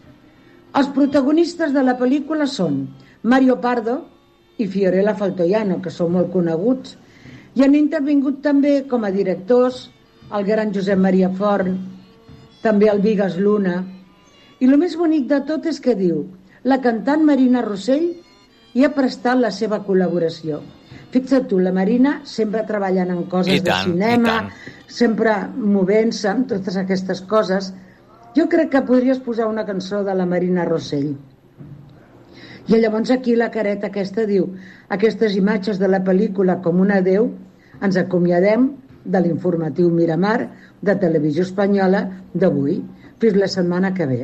[0.76, 2.84] Els protagonistes de la pel·lícula són
[3.24, 3.98] Mario Pardo
[4.60, 6.98] i Fiorella Faltoiano, que són molt coneguts,
[7.56, 9.86] i han intervingut també com a directors
[10.36, 11.76] el gran Josep Maria Forn,
[12.64, 13.78] també el Vigas Luna,
[14.60, 16.24] i el més bonic de tot és que diu
[16.66, 18.08] la cantant Marina Rossell
[18.76, 20.60] hi ha prestat la seva col·laboració.
[21.14, 24.34] Fixa't tu, la Marina sempre treballant en coses I tant, de cinema,
[24.92, 27.70] sempre movent-se amb totes aquestes coses.
[28.36, 31.14] Jo crec que podries posar una cançó de la Marina Rossell.
[32.66, 34.48] I llavors aquí la careta aquesta diu
[34.96, 37.28] aquestes imatges de la pel·lícula com una Déu
[37.86, 38.72] ens acomiadem
[39.06, 40.40] de l'informatiu Miramar
[40.82, 42.02] de Televisió Espanyola
[42.34, 42.80] d'avui
[43.22, 44.24] fins la setmana que ve.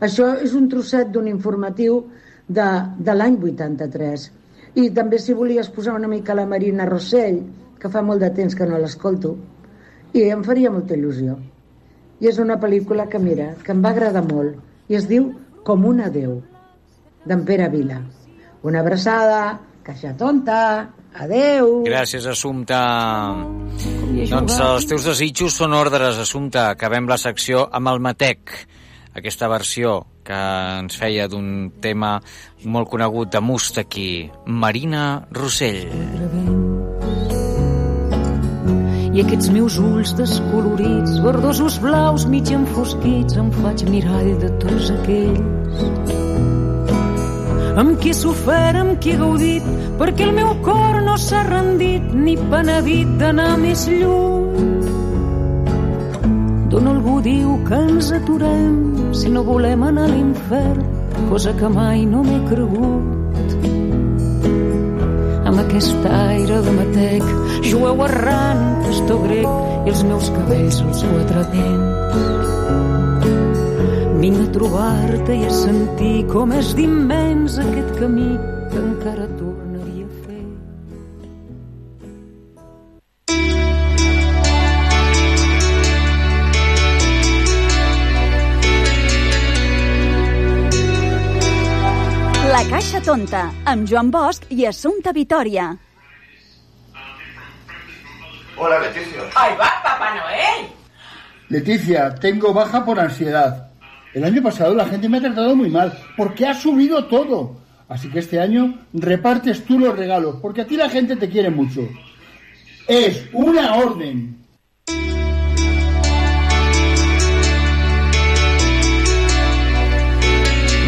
[0.00, 1.98] Això és un trosset d'un informatiu
[2.48, 4.24] de, de l'any 83.
[4.80, 7.42] I també si volies posar una mica la Marina Rossell,
[7.78, 9.36] que fa molt de temps que no l'escolto,
[10.16, 11.36] i em faria molta il·lusió.
[12.24, 14.56] I és una pel·lícula que, mira, que em va agradar molt,
[14.88, 16.34] i es diu Com una Déu,
[17.24, 18.00] d'en Pere Vila.
[18.64, 21.82] Una abraçada, caixa tonta, adeu.
[21.84, 22.80] Gràcies, Assumpta.
[24.30, 26.70] Doncs els teus desitjos són ordres, Assumpta.
[26.72, 28.54] Acabem la secció amb el Matec,
[29.14, 30.40] aquesta versió que
[30.80, 32.16] ens feia d'un tema
[32.64, 35.04] molt conegut de Mustaki, Marina
[35.36, 35.84] Rossell.
[39.14, 46.23] I aquests meus ulls descolorits, verdosos blaus mig enfosquits, em faig mirall de tots aquells
[47.80, 49.66] amb qui he sofert, amb qui he gaudit,
[49.98, 54.70] perquè el meu cor no s'ha rendit ni penedit d'anar més lluny.
[56.70, 60.86] D'on algú diu que ens aturem si no volem anar a l'infern,
[61.30, 63.58] cosa que mai no m'he cregut.
[65.44, 67.28] Amb aquest aire de matec,
[67.70, 72.53] jueu errant, pastor grec, i els meus cabells els quatre dents.
[74.24, 78.28] Vinc a trobar-te i a sentir com és d'immens aquest camí
[78.70, 80.44] que encara tornaria a fer.
[92.54, 93.44] La Caixa Tonta,
[93.74, 95.68] amb Joan Bosch i Assumpta Vitoria.
[98.56, 99.28] Hola, Leticia.
[99.36, 100.66] ¡Ahí va, Papá Noel!
[101.50, 103.73] Leticia, tengo baja por ansiedad.
[104.14, 107.56] El año pasado la gente me ha tratado muy mal, porque ha subido todo.
[107.88, 111.50] Así que este año repartes tú los regalos, porque a ti la gente te quiere
[111.50, 111.88] mucho.
[112.86, 114.38] Es una orden.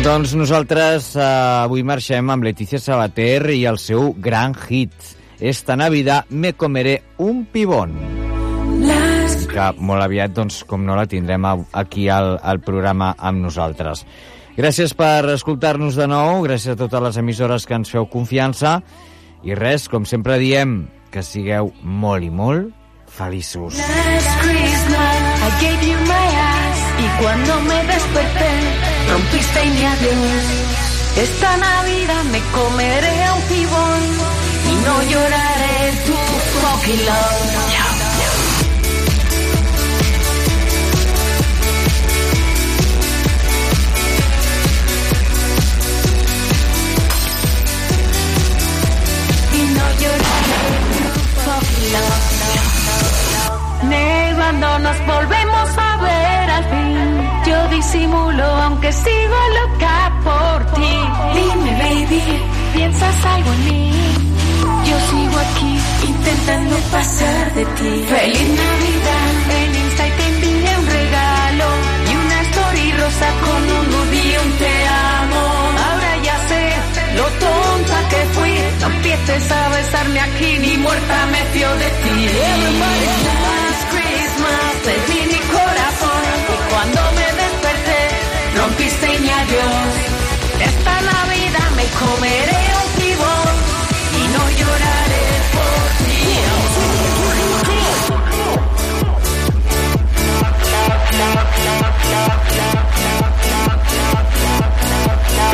[0.06, 1.22] Doncs nosaltres eh,
[1.66, 4.94] avui marxem amb Letícia Sabater i el seu gran hit.
[5.40, 7.98] Esta Navidad me comeré un pibón.
[9.56, 14.04] Que molt aviat, doncs, com no la tindrem aquí al, al programa amb nosaltres.
[14.56, 18.82] Gràcies per escoltar-nos de nou, gràcies a totes les emissores que ens feu confiança
[19.44, 20.82] i res, com sempre diem,
[21.12, 22.68] que sigueu molt i molt
[23.16, 23.80] feliços.
[23.80, 28.50] Last Christmas I gave you my eyes y cuando me desperté
[29.08, 30.44] rompiste mi adiós.
[31.16, 34.02] Esta Navidad me comeré a un pibón
[34.68, 36.16] y no lloraré tu
[36.60, 37.75] fucking love.
[53.82, 57.30] Nevando nos volvemos a ver al fin.
[57.46, 60.94] Yo disimulo aunque sigo loca por ti.
[61.34, 62.22] Dime, baby,
[62.74, 63.92] ¿piensas algo en mí?
[64.88, 65.78] Yo sigo aquí
[66.08, 68.04] intentando pasar de ti.
[68.08, 69.34] Feliz Navidad.
[69.60, 71.66] En Insta te envié un regalo
[72.10, 75.55] y una story rosa con un y un te amo.
[77.16, 78.54] Lo tonta que fui.
[78.80, 82.16] No empieces a besarme aquí ni muerta me fío de ti.
[83.36, 84.76] Last Christmas
[85.08, 88.00] di mi corazón y cuando me desperté
[88.56, 89.88] rompiste mi adiós.
[90.70, 93.54] Esta Navidad me comeré un pibón
[94.20, 96.16] y no lloraré por ti.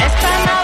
[0.07, 0.62] Esta Navidad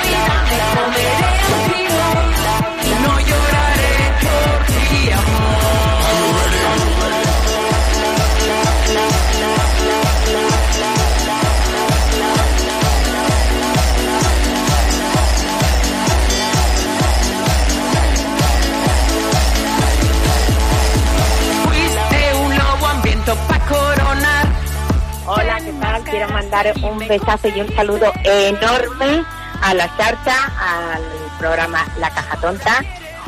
[26.38, 29.24] mandar un besazo y un saludo enorme
[29.60, 31.02] a la charta, al
[31.36, 32.84] programa La Caja Tonta.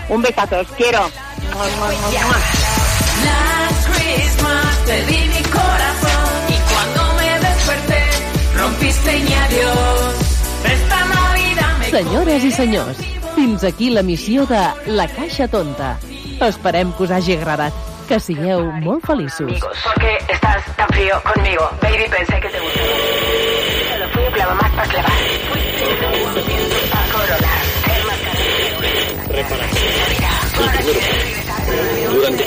[0.09, 1.11] Un besazo, os quiero.
[13.37, 15.99] Mi y aquí la missió de La Caixa Tonta.
[16.41, 17.37] Esperem que us hagi.
[18.07, 19.05] Que sigueu molt
[20.81, 21.71] tan frío conmigo.
[21.83, 22.89] Baby, pensé que te gustaba.
[23.91, 25.13] Solo fui un clavo más para clavar.
[26.91, 27.63] para coronar.
[27.97, 28.45] El marcador.
[29.29, 29.93] Reparación.
[30.59, 32.13] El primero.
[32.15, 32.45] Durante.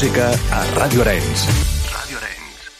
[0.00, 1.46] música a Radio Arenys.
[1.92, 2.70] Radio Arenys.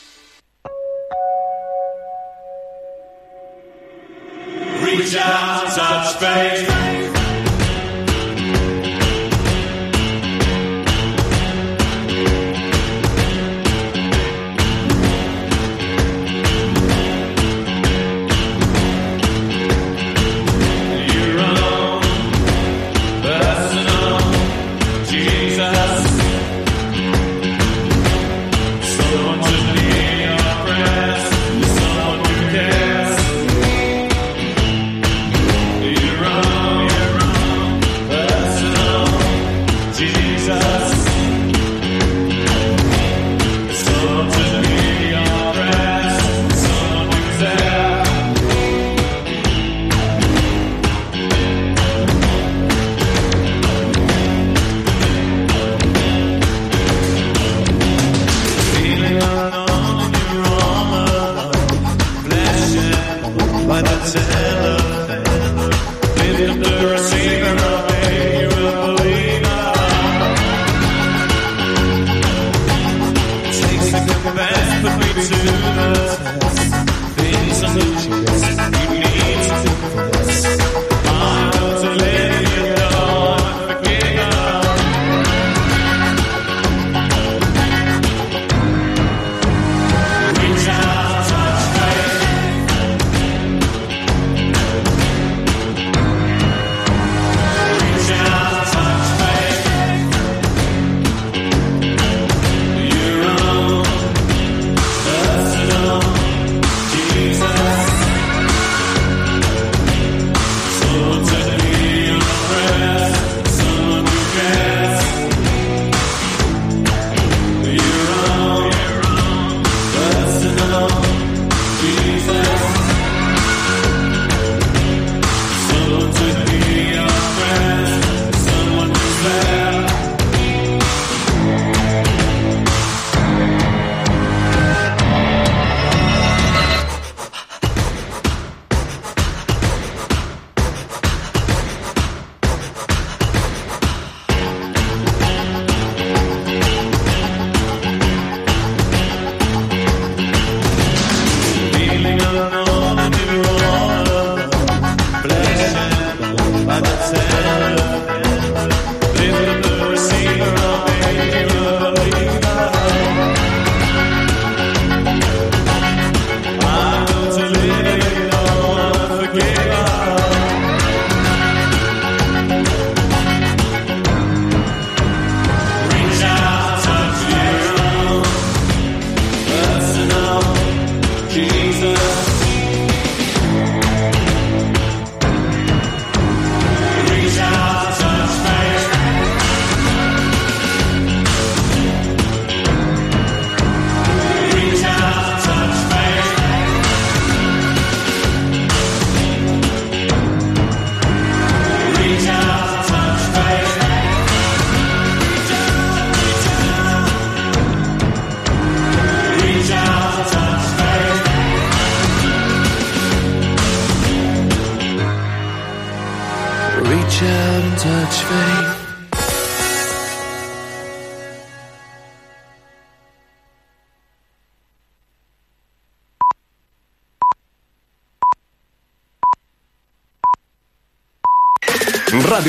[4.83, 6.90] Reach out, touch space.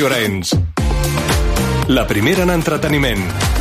[0.06, 0.56] Arenys.
[1.88, 3.51] La primera en entreteniment.